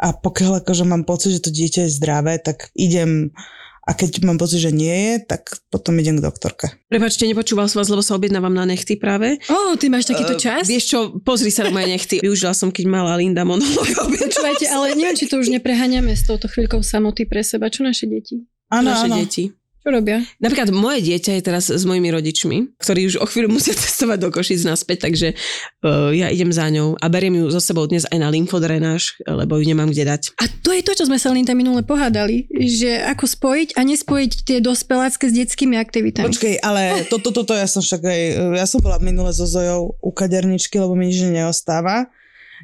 a 0.00 0.16
pokiaľ 0.16 0.64
akože 0.64 0.88
mám 0.88 1.04
pocit, 1.04 1.36
že 1.36 1.44
to 1.44 1.52
dieťa 1.52 1.84
je 1.84 1.96
zdravé, 2.00 2.40
tak 2.40 2.72
idem 2.72 3.36
a 3.80 3.96
keď 3.96 4.22
mám 4.22 4.36
pocit, 4.36 4.60
že 4.60 4.70
nie 4.70 4.92
je, 4.92 5.14
tak 5.24 5.56
potom 5.72 5.96
idem 5.96 6.20
k 6.20 6.24
doktorke. 6.24 6.76
Prepačte, 6.86 7.24
nepočúval 7.24 7.66
som 7.66 7.80
vás, 7.80 7.88
lebo 7.88 8.04
sa 8.04 8.14
objednávam 8.14 8.52
na 8.52 8.68
nechty 8.68 9.00
práve. 9.00 9.40
Ó, 9.48 9.74
ty 9.80 9.88
máš 9.88 10.06
takýto 10.06 10.36
Eh, 10.36 10.40
čas? 10.40 10.68
Vieš 10.68 10.84
čo, 10.86 10.98
pozri 11.24 11.48
sa 11.48 11.64
na 11.64 11.72
moje 11.72 11.88
nechty. 11.88 12.20
Využila 12.20 12.52
som, 12.52 12.68
keď 12.68 12.84
mala 12.86 13.16
Linda 13.16 13.42
monolog. 13.42 13.88
Počúvajte, 14.24 14.68
ale 14.68 14.94
neviem, 14.94 15.16
či 15.16 15.26
to 15.26 15.40
už 15.40 15.48
nepreháňame 15.50 16.12
s 16.12 16.28
touto 16.28 16.46
chvíľkou 16.46 16.84
samoty 16.84 17.24
pre 17.24 17.40
seba. 17.40 17.72
Čo 17.72 17.82
naše 17.82 18.04
deti? 18.04 18.44
Áno, 18.70 18.94
naše 18.94 19.08
áno. 19.10 19.16
deti. 19.18 19.50
Čo 19.80 19.88
robia? 19.96 20.20
Napríklad 20.44 20.68
moje 20.76 21.00
dieťa 21.08 21.40
je 21.40 21.42
teraz 21.42 21.72
s 21.72 21.88
mojimi 21.88 22.12
rodičmi, 22.12 22.76
ktorí 22.76 23.08
už 23.08 23.16
o 23.16 23.24
chvíľu 23.24 23.48
musia 23.56 23.72
cestovať 23.72 24.18
do 24.20 24.28
Košic 24.28 24.60
naspäť, 24.68 25.08
takže 25.08 25.32
uh, 25.32 26.12
ja 26.12 26.28
idem 26.28 26.52
za 26.52 26.68
ňou 26.68 27.00
a 27.00 27.06
beriem 27.08 27.40
ju 27.40 27.46
so 27.48 27.64
sebou 27.64 27.88
dnes 27.88 28.04
aj 28.12 28.18
na 28.20 28.28
lymfodrenáž, 28.28 29.16
lebo 29.24 29.56
ju 29.56 29.64
nemám 29.64 29.88
kde 29.88 30.04
dať. 30.04 30.22
A 30.36 30.44
to 30.60 30.76
je 30.76 30.84
to, 30.84 30.92
čo 30.92 31.08
sme 31.08 31.16
sa 31.16 31.32
Linda 31.32 31.56
minule 31.56 31.80
pohádali, 31.80 32.44
že 32.52 33.00
ako 33.08 33.24
spojiť 33.24 33.68
a 33.76 33.80
nespojiť 33.88 34.32
tie 34.44 34.58
dospelácké 34.60 35.32
s 35.32 35.34
detskými 35.34 35.80
aktivitami. 35.80 36.28
Počkej, 36.28 36.60
ale 36.60 37.08
toto, 37.08 37.32
toto 37.32 37.56
ja 37.56 37.64
som 37.64 37.80
však 37.80 38.02
aj, 38.04 38.20
ja 38.60 38.66
som 38.68 38.84
bola 38.84 39.00
minule 39.00 39.32
so 39.32 39.48
Zojou 39.48 39.96
u 39.96 40.10
kaderničky, 40.12 40.76
lebo 40.76 40.92
mi 40.92 41.08
nič 41.08 41.24
neostáva. 41.24 42.12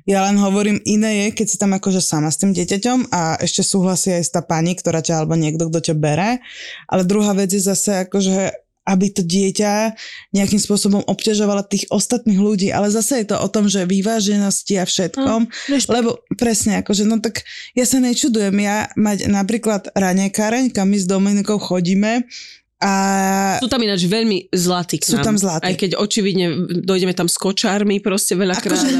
Ja 0.04 0.28
len 0.28 0.36
hovorím, 0.36 0.84
iné 0.84 1.26
je, 1.26 1.40
keď 1.40 1.46
si 1.48 1.56
tam 1.56 1.72
akože 1.72 2.04
sama 2.04 2.28
s 2.28 2.36
tým 2.36 2.52
dieťaťom 2.52 3.08
a 3.08 3.40
ešte 3.40 3.64
súhlasí 3.64 4.12
aj 4.12 4.36
tá 4.36 4.42
pani, 4.44 4.76
ktorá 4.76 5.00
ťa, 5.00 5.24
alebo 5.24 5.38
niekto, 5.38 5.72
kto 5.72 5.92
ťa 5.92 5.94
bere. 5.96 6.44
Ale 6.84 7.08
druhá 7.08 7.32
vec 7.32 7.48
je 7.48 7.62
zase 7.64 8.04
akože 8.04 8.66
aby 8.86 9.10
to 9.10 9.26
dieťa 9.26 9.98
nejakým 10.30 10.62
spôsobom 10.62 11.02
obťažovala 11.10 11.66
tých 11.66 11.90
ostatných 11.90 12.38
ľudí. 12.38 12.68
Ale 12.70 12.86
zase 12.94 13.26
je 13.26 13.34
to 13.34 13.36
o 13.36 13.48
tom, 13.50 13.66
že 13.66 13.82
vyváženosti 13.82 14.78
a 14.78 14.86
všetkom. 14.86 15.50
rešpekt. 15.50 15.90
lebo 15.90 16.22
presne, 16.38 16.86
akože 16.86 17.02
no 17.02 17.18
tak 17.18 17.42
ja 17.74 17.82
sa 17.82 17.98
nečudujem. 17.98 18.54
Ja 18.62 18.86
mať 18.94 19.26
napríklad 19.26 19.90
ranekáreň, 19.90 20.70
kam 20.70 20.94
my 20.94 20.98
s 21.02 21.10
Dominikou 21.10 21.58
chodíme 21.58 22.30
a 22.86 22.92
Sú 23.58 23.66
tam 23.66 23.82
ináč 23.82 24.06
veľmi 24.06 24.54
zlatí 24.54 25.02
k 25.02 25.10
Sú 25.10 25.18
nám. 25.18 25.34
tam 25.34 25.36
zlatí. 25.36 25.66
Aj 25.66 25.74
keď 25.74 25.98
očividne 25.98 26.46
dojdeme 26.86 27.10
tam 27.18 27.26
s 27.26 27.34
kočármi 27.34 27.98
proste 27.98 28.38
veľakrát. 28.38 28.78
Akože, 28.78 28.94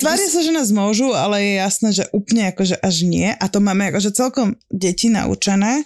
tvária 0.00 0.28
sa, 0.32 0.40
že 0.40 0.48
nás 0.48 0.72
môžu, 0.72 1.12
ale 1.12 1.36
je 1.44 1.52
jasné, 1.60 1.88
že 1.92 2.04
úplne 2.16 2.48
akože 2.48 2.80
až 2.80 3.04
nie. 3.04 3.28
A 3.28 3.44
to 3.52 3.60
máme 3.60 3.92
akože 3.92 4.16
celkom 4.16 4.56
deti 4.72 5.12
naučené. 5.12 5.84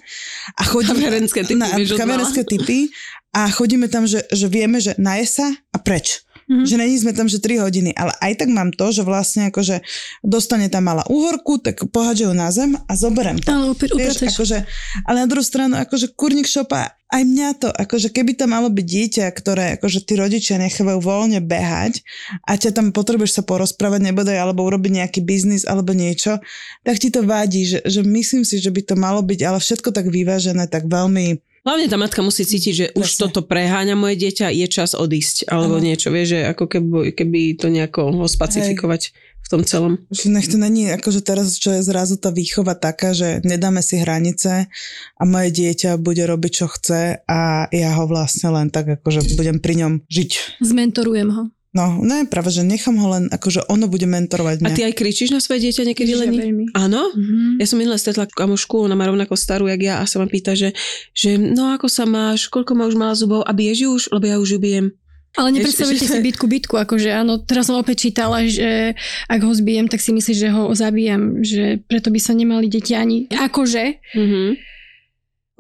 A 0.55 0.63
chodíme, 0.63 1.03
Kamerenské 1.03 1.43
typy, 1.43 1.59
na, 1.59 1.67
kamerenské 1.99 2.43
typy. 2.47 2.95
A 3.35 3.51
chodíme 3.51 3.91
tam, 3.91 4.07
že, 4.07 4.23
že 4.31 4.47
vieme, 4.47 4.79
že 4.79 4.95
naje 5.01 5.27
sa 5.27 5.51
a 5.73 5.79
preč. 5.83 6.23
Mhm. 6.53 6.67
Že 6.69 6.75
není 6.77 6.97
sme 6.99 7.13
tam, 7.17 7.31
že 7.31 7.41
3 7.41 7.65
hodiny, 7.65 7.91
ale 7.97 8.13
aj 8.19 8.45
tak 8.45 8.49
mám 8.51 8.75
to, 8.75 8.91
že 8.93 9.07
vlastne 9.07 9.49
akože 9.49 9.81
dostane 10.21 10.67
tam 10.69 10.91
mala 10.91 11.07
úhorku, 11.09 11.63
tak 11.63 11.81
pohádže 11.89 12.29
ju 12.29 12.35
na 12.35 12.51
zem 12.51 12.75
a 12.77 12.93
zoberiem 12.93 13.39
to. 13.41 13.49
Áno, 13.49 13.73
opäť 13.73 13.95
Vieš, 13.95 14.27
akože, 14.37 14.59
ale 15.07 15.17
na 15.25 15.29
druhú 15.31 15.45
stranu, 15.45 15.79
akože 15.81 16.13
kurník 16.19 16.45
šopa, 16.51 16.93
aj 17.13 17.23
mňa 17.29 17.49
to, 17.61 17.69
akože 17.69 18.09
keby 18.09 18.33
tam 18.33 18.57
malo 18.57 18.73
byť 18.73 18.87
dieťa, 18.89 19.25
ktoré 19.37 19.77
akože 19.77 20.01
tí 20.09 20.17
rodičia 20.17 20.57
nechávajú 20.57 20.97
voľne 21.05 21.45
behať 21.45 22.01
a 22.49 22.57
ťa 22.57 22.73
tam 22.73 22.89
potrebuješ 22.89 23.37
sa 23.37 23.43
porozprávať, 23.45 24.09
nebodaj, 24.09 24.33
alebo 24.33 24.65
urobiť 24.65 25.05
nejaký 25.05 25.21
biznis 25.21 25.69
alebo 25.69 25.93
niečo, 25.93 26.41
tak 26.81 26.97
ti 26.97 27.13
to 27.13 27.21
vadí, 27.21 27.69
že, 27.69 27.85
že 27.85 28.01
myslím 28.01 28.49
si, 28.49 28.57
že 28.57 28.73
by 28.73 28.81
to 28.89 28.95
malo 28.97 29.21
byť, 29.21 29.41
ale 29.45 29.61
všetko 29.61 29.93
tak 29.93 30.09
vyvážené, 30.09 30.65
tak 30.73 30.89
veľmi 30.89 31.52
Hlavne 31.63 31.87
tá 31.87 31.95
matka 31.95 32.27
musí 32.27 32.43
cítiť, 32.43 32.75
že 32.75 32.87
už 32.99 33.07
Presne. 33.07 33.21
toto 33.23 33.47
preháňa 33.47 33.95
moje 33.95 34.19
dieťa, 34.19 34.51
je 34.51 34.67
čas 34.67 34.99
odísť. 34.99 35.47
Alebo 35.47 35.79
Áno. 35.79 35.87
niečo, 35.87 36.11
vieš, 36.11 36.35
že 36.35 36.41
ako 36.51 36.65
keby, 36.67 37.15
keby 37.15 37.41
to 37.55 37.71
nejako 37.71 38.11
ho 38.11 38.27
spacifikovať 38.27 39.15
v 39.15 39.47
tom 39.47 39.63
celom. 39.63 39.95
Že 40.11 40.27
nech 40.35 40.51
to 40.51 40.59
není 40.59 40.91
akože 40.91 41.23
teraz, 41.23 41.55
čo 41.63 41.71
je 41.71 41.87
zrazu 41.87 42.19
tá 42.19 42.35
výchova 42.35 42.75
taká, 42.75 43.15
že 43.15 43.39
nedáme 43.47 43.79
si 43.79 44.03
hranice 44.03 44.67
a 45.15 45.23
moje 45.23 45.55
dieťa 45.55 46.03
bude 46.03 46.27
robiť, 46.27 46.51
čo 46.51 46.67
chce 46.67 47.23
a 47.23 47.71
ja 47.71 47.91
ho 47.95 48.11
vlastne 48.11 48.51
len 48.51 48.67
tak 48.67 48.99
akože 48.99 49.39
budem 49.39 49.63
pri 49.63 49.87
ňom 49.87 49.93
žiť. 50.11 50.63
Zmentorujem 50.67 51.31
ho. 51.31 51.43
No, 51.73 52.05
ne, 52.05 52.29
práve, 52.29 52.53
že 52.53 52.61
nechám 52.61 53.01
ho 53.01 53.17
len, 53.17 53.33
akože 53.33 53.65
ono 53.65 53.89
bude 53.89 54.05
mentorovať 54.05 54.61
A 54.61 54.63
mňa. 54.69 54.77
ty 54.77 54.85
aj 54.85 54.93
kričíš 54.93 55.33
na 55.33 55.41
svoje 55.41 55.65
dieťa 55.65 55.89
niekedy, 55.89 56.13
veľmi. 56.13 56.65
Áno? 56.77 57.17
Mhm. 57.17 57.57
Ja 57.57 57.65
som 57.65 57.81
minule 57.81 57.97
stretla 57.97 58.29
kamošku, 58.29 58.77
ona 58.79 58.93
má 58.93 59.09
rovnako 59.09 59.33
starú, 59.35 59.65
jak 59.67 59.81
ja, 59.81 59.95
a 59.97 60.05
sa 60.05 60.21
ma 60.21 60.29
pýta, 60.29 60.53
že, 60.53 60.77
že 61.17 61.41
no 61.41 61.73
ako 61.73 61.89
sa 61.89 62.05
máš, 62.05 62.53
koľko 62.53 62.77
má 62.77 62.85
už 62.85 62.97
mala 63.01 63.17
zubov 63.17 63.41
a 63.43 63.57
ju 63.57 63.89
už, 63.89 64.13
lebo 64.13 64.25
ja 64.29 64.37
už 64.37 64.49
ju 64.53 64.61
bijem. 64.61 64.87
Ale 65.33 65.49
nepredstavujte 65.49 66.05
Ešte- 66.05 66.13
si 66.13 66.21
bitku 66.21 66.45
bitku, 66.45 66.77
akože 66.77 67.09
áno, 67.09 67.41
teraz 67.41 67.65
som 67.65 67.81
opäť 67.81 68.05
čítala, 68.05 68.45
že 68.45 68.93
ak 69.25 69.41
ho 69.41 69.53
zbijem, 69.57 69.89
tak 69.89 70.05
si 70.05 70.13
myslíš, 70.13 70.37
že 70.37 70.53
ho 70.53 70.69
zabijam, 70.77 71.41
že 71.41 71.81
preto 71.89 72.13
by 72.13 72.21
sa 72.21 72.37
nemali 72.37 72.69
deti 72.69 72.93
ani 72.93 73.33
akože, 73.33 73.85
Mhm. 74.13 74.45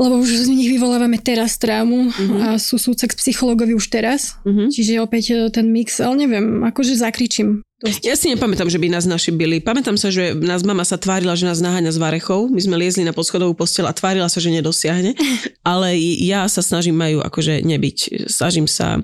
Lebo 0.00 0.20
už 0.20 0.28
z 0.28 0.48
nich 0.48 0.72
vyvolávame 0.72 1.20
teraz 1.20 1.60
traumu 1.60 2.08
Mhm. 2.08 2.36
a 2.40 2.46
sú 2.58 2.76
k 2.78 3.12
psychologovi 3.16 3.76
už 3.76 3.86
teraz, 3.88 4.36
Mhm. 4.44 4.72
čiže 4.72 4.92
opäť 4.98 5.24
e, 5.30 5.36
ten 5.52 5.68
mix, 5.68 6.00
ale 6.00 6.24
neviem, 6.26 6.64
akože 6.64 6.96
zakričím. 6.96 7.60
Dosť. 7.82 8.06
Ja 8.06 8.14
si 8.14 8.30
nepamätám, 8.30 8.70
že 8.70 8.78
by 8.78 8.94
nás 8.94 9.10
naši 9.10 9.34
byli. 9.34 9.58
Pamätám 9.58 9.98
sa, 9.98 10.06
že 10.06 10.38
nás 10.38 10.62
mama 10.62 10.86
sa 10.86 10.94
tvárila, 10.94 11.34
že 11.34 11.50
nás 11.50 11.58
naháňa 11.58 11.90
z 11.90 11.98
varechov. 11.98 12.46
My 12.46 12.62
sme 12.62 12.78
liezli 12.78 13.02
na 13.02 13.10
poschodovú 13.10 13.58
postel 13.58 13.90
a 13.90 13.92
tvárila 13.92 14.30
sa, 14.30 14.38
že 14.38 14.54
nedosiahne. 14.54 15.18
Ale 15.66 15.98
ja 16.22 16.46
sa 16.46 16.62
snažím 16.62 16.94
majú 16.94 17.18
akože 17.26 17.58
nebyť. 17.66 18.30
Snažím 18.30 18.70
sa 18.70 19.02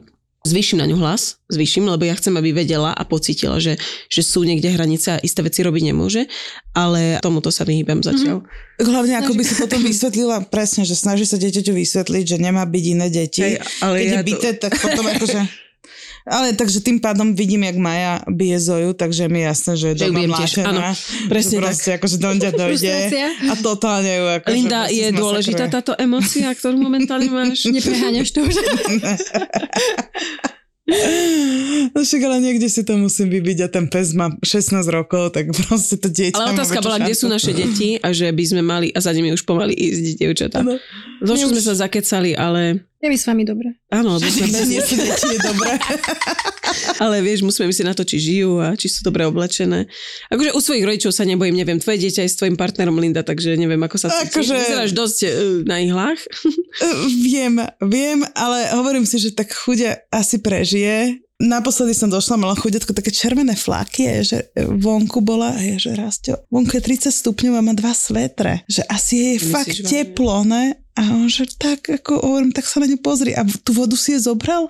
zvýšim 0.48 0.80
na 0.80 0.88
ňu 0.88 0.96
hlas, 0.96 1.36
zvýšim, 1.52 1.84
lebo 1.84 2.08
ja 2.08 2.16
chcem, 2.16 2.32
aby 2.34 2.56
vedela 2.56 2.96
a 2.96 3.02
pocítila, 3.04 3.60
že, 3.60 3.76
že 4.08 4.24
sú 4.24 4.42
niekde 4.48 4.72
hranice 4.72 5.16
a 5.16 5.22
isté 5.22 5.44
veci 5.44 5.60
robiť 5.60 5.92
nemôže, 5.92 6.24
ale 6.72 7.20
tomuto 7.20 7.52
sa 7.52 7.68
vyhýbam 7.68 8.00
zatiaľ. 8.00 8.42
Hlavne 8.80 9.20
ako 9.20 9.36
by 9.36 9.42
si 9.44 9.54
potom 9.60 9.80
vysvetlila 9.84 10.48
presne, 10.48 10.88
že 10.88 10.96
snaží 10.96 11.28
sa 11.28 11.36
dieťaťu 11.36 11.76
vysvetliť, 11.76 12.24
že 12.24 12.36
nemá 12.40 12.64
byť 12.64 12.84
iné 12.88 13.06
deti. 13.12 13.44
Hej, 13.44 13.60
ale 13.84 13.96
Keď 14.00 14.08
ja 14.08 14.12
je 14.12 14.16
to- 14.16 14.28
byté, 14.32 14.48
tak 14.56 14.72
potom 14.80 15.04
akože... 15.04 15.40
Ale 16.28 16.52
takže 16.52 16.80
tým 16.80 17.00
pádom 17.00 17.32
vidím, 17.32 17.64
jak 17.64 17.76
Maja 17.76 18.20
bije 18.28 18.60
Zoju, 18.60 18.92
takže 18.92 19.28
mi 19.28 19.40
je 19.40 19.46
jasné, 19.48 19.72
že 19.76 19.86
je 19.88 19.94
Že 19.96 20.06
doma 20.06 20.20
mlátená. 20.28 20.88
presne 21.26 21.56
Že 21.56 21.62
proste 21.64 21.90
akože 21.96 22.16
do 22.20 22.30
ňa 22.36 22.50
dojde 22.60 22.94
a 23.48 23.52
totálne 23.56 24.12
ju 24.12 24.24
akože 24.36 24.54
Linda, 24.54 24.80
je 24.92 25.06
dôležitá 25.10 25.64
táto 25.66 25.96
emocia, 25.96 26.52
ktorú 26.52 26.76
momentálne 26.76 27.32
máš? 27.32 27.64
Nepreháňaš 27.74 28.28
to 28.30 28.44
už. 28.44 28.54
No 31.92 32.00
však 32.00 32.20
ale 32.24 32.40
niekde 32.40 32.64
si 32.72 32.80
to 32.80 32.96
musím 32.96 33.28
vybiť 33.28 33.58
a 33.60 33.68
ten 33.68 33.92
pes 33.92 34.16
má 34.16 34.32
16 34.40 34.80
rokov, 34.88 35.36
tak 35.36 35.52
proste 35.52 36.00
to 36.00 36.08
dieťa 36.08 36.32
Ale 36.32 36.56
otázka 36.56 36.80
bola, 36.80 36.96
kde 36.96 37.12
šancu. 37.12 37.20
sú 37.20 37.26
naše 37.28 37.52
deti 37.52 38.00
a 38.00 38.08
že 38.08 38.32
by 38.32 38.44
sme 38.48 38.62
mali, 38.64 38.88
a 38.96 38.98
za 39.04 39.12
nimi 39.12 39.28
už 39.28 39.44
pomaly 39.44 39.76
ísť, 39.76 40.16
dievčatá. 40.16 40.64
Áno. 40.64 40.80
Mne 41.20 41.50
sme 41.50 41.60
sa 41.60 41.74
zakecali, 41.74 42.32
ale 42.32 42.86
Je 42.98 43.06
mi 43.06 43.14
s 43.14 43.24
vami 43.24 43.42
dobre. 43.42 43.74
áno, 43.88 44.16
lebo 44.16 44.26
sme 44.30 44.46
bez 44.46 44.66
Nie 44.66 44.80
sú 44.80 44.94
deti, 44.94 45.26
je 45.28 45.38
dobré. 45.40 45.74
Ale 46.98 47.22
vieš, 47.22 47.40
musíme 47.40 47.66
myslieť 47.66 47.86
na 47.86 47.94
to, 47.94 48.02
či 48.02 48.18
žijú 48.18 48.58
a 48.58 48.74
či 48.74 48.86
sú 48.86 49.00
dobre 49.00 49.24
oblečené. 49.24 49.86
Akože 50.28 50.52
u 50.52 50.60
svojich 50.60 50.84
rodičov 50.84 51.10
sa 51.10 51.24
nebojím, 51.24 51.56
neviem, 51.56 51.78
tvoje 51.78 51.96
dieťa 51.96 52.26
je 52.26 52.30
s 52.30 52.36
tvojim 52.36 52.54
partnerom 52.54 52.94
Linda, 52.94 53.22
takže 53.22 53.54
neviem, 53.54 53.78
ako 53.78 53.96
sa 53.96 54.10
cítiš. 54.10 54.34
Akože- 54.44 54.58
Vyzeráš 54.58 54.92
dosť 54.92 55.18
uh, 55.22 55.30
na 55.64 55.78
ihlách. 55.78 56.20
Viem, 57.20 57.54
viem, 57.80 58.18
ale 58.32 58.68
hovorím 58.74 59.04
si, 59.04 59.16
že 59.16 59.30
tak 59.30 59.50
chudia 59.50 60.02
asi 60.08 60.38
prežije. 60.38 61.18
Naposledy 61.38 61.94
som 61.94 62.10
došla, 62.10 62.34
mala 62.36 62.58
chudetko 62.58 62.90
také 62.90 63.08
červené 63.08 63.54
flaky, 63.54 64.26
že 64.26 64.50
vonku 64.58 65.22
bola, 65.22 65.54
a 65.54 65.60
je, 65.62 65.78
že 65.78 65.90
Rastio, 65.94 66.42
vonku 66.50 66.74
je 66.74 66.82
30 66.82 67.14
stupňov 67.14 67.54
a 67.54 67.62
má 67.62 67.72
dva 67.72 67.94
svetre. 67.94 68.66
Že 68.66 68.82
asi 68.84 69.14
je 69.14 69.30
Myslíš 69.38 69.52
fakt 69.54 69.70
vážne? 69.72 69.86
teplo, 69.88 70.42
ne? 70.42 70.64
A 70.98 71.14
on, 71.14 71.30
že 71.30 71.46
tak, 71.54 71.86
ako 71.86 72.18
hovorím, 72.18 72.50
tak 72.50 72.66
sa 72.66 72.82
na 72.82 72.90
ňu 72.90 72.98
pozri. 72.98 73.30
A 73.30 73.46
tú 73.62 73.70
vodu 73.70 73.94
si 73.94 74.18
je 74.18 74.26
zobral? 74.26 74.66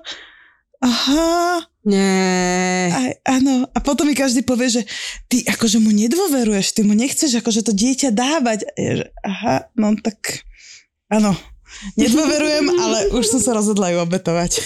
Aha, 0.79 1.65
Nie. 1.83 2.87
aj, 2.87 3.11
áno. 3.27 3.67
A 3.73 3.77
potom 3.83 4.07
mi 4.07 4.15
každý 4.15 4.45
povie, 4.47 4.79
že 4.79 4.81
ty 5.27 5.43
akože 5.43 5.81
mu 5.81 5.91
nedôveruješ, 5.91 6.77
ty 6.77 6.87
mu 6.87 6.95
nechceš 6.95 7.41
akože 7.41 7.67
to 7.67 7.73
dieťa 7.75 8.15
dávať. 8.15 8.63
A 8.63 8.71
je, 8.77 8.91
že 9.03 9.05
aha, 9.25 9.67
no 9.75 9.97
tak 9.99 10.45
áno. 11.11 11.33
Nedôverujem, 11.99 12.65
ale 12.83 12.97
už 13.17 13.25
som 13.27 13.41
sa 13.43 13.57
rozhodla 13.57 13.91
ju 13.91 13.97
obetovať. 13.99 14.63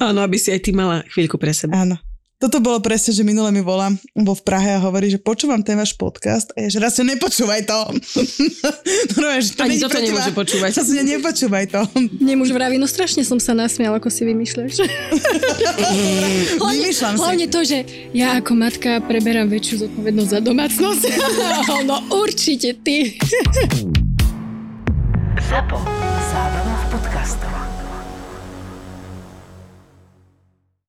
Áno, 0.00 0.22
aby 0.24 0.38
si 0.40 0.50
aj 0.54 0.60
ty 0.64 0.70
mala 0.72 1.04
chvíľku 1.12 1.36
pre 1.36 1.52
seba. 1.52 1.84
Áno. 1.84 1.98
Toto 2.36 2.60
bolo 2.60 2.84
presne, 2.84 3.16
že 3.16 3.24
minule 3.24 3.48
mi 3.48 3.64
volá, 3.64 3.88
bol 4.12 4.36
v 4.36 4.44
Prahe 4.44 4.76
a 4.76 4.84
hovorí, 4.84 5.08
že 5.08 5.16
počúvam 5.16 5.64
ten 5.64 5.72
váš 5.72 5.96
podcast 5.96 6.52
a 6.52 6.68
je, 6.68 6.76
že 6.76 6.84
raz 6.84 6.92
nepočúvaj 7.00 7.64
to. 7.64 7.80
no, 9.24 9.26
že 9.40 9.56
to 9.56 9.64
Ani 9.64 9.80
toto 9.80 9.96
nemôže 9.96 10.36
počúvať. 10.36 10.76
Raz 10.76 10.84
nepočúvaj 10.84 11.64
to. 11.72 11.80
Nemuž 12.20 12.52
vraví, 12.52 12.76
no 12.76 12.84
strašne 12.84 13.24
som 13.24 13.40
sa 13.40 13.56
nasmial, 13.56 13.96
ako 13.96 14.12
si 14.12 14.28
vymýšľaš. 14.28 14.84
hlavne, 16.60 16.84
Vymýšľam 16.84 17.14
si. 17.16 17.20
hlavne 17.24 17.46
to, 17.48 17.60
že 17.64 17.78
ja 18.12 18.36
ako 18.36 18.52
matka 18.52 19.00
preberám 19.08 19.48
väčšiu 19.48 19.88
zodpovednosť 19.88 20.30
za 20.36 20.40
domácnosť. 20.44 21.02
no 21.88 22.04
určite 22.20 22.76
ty. 22.84 23.16
ZAPO. 25.40 25.78
Zábrná 26.28 26.74
v 26.76 26.86
podcastovách. 27.00 27.65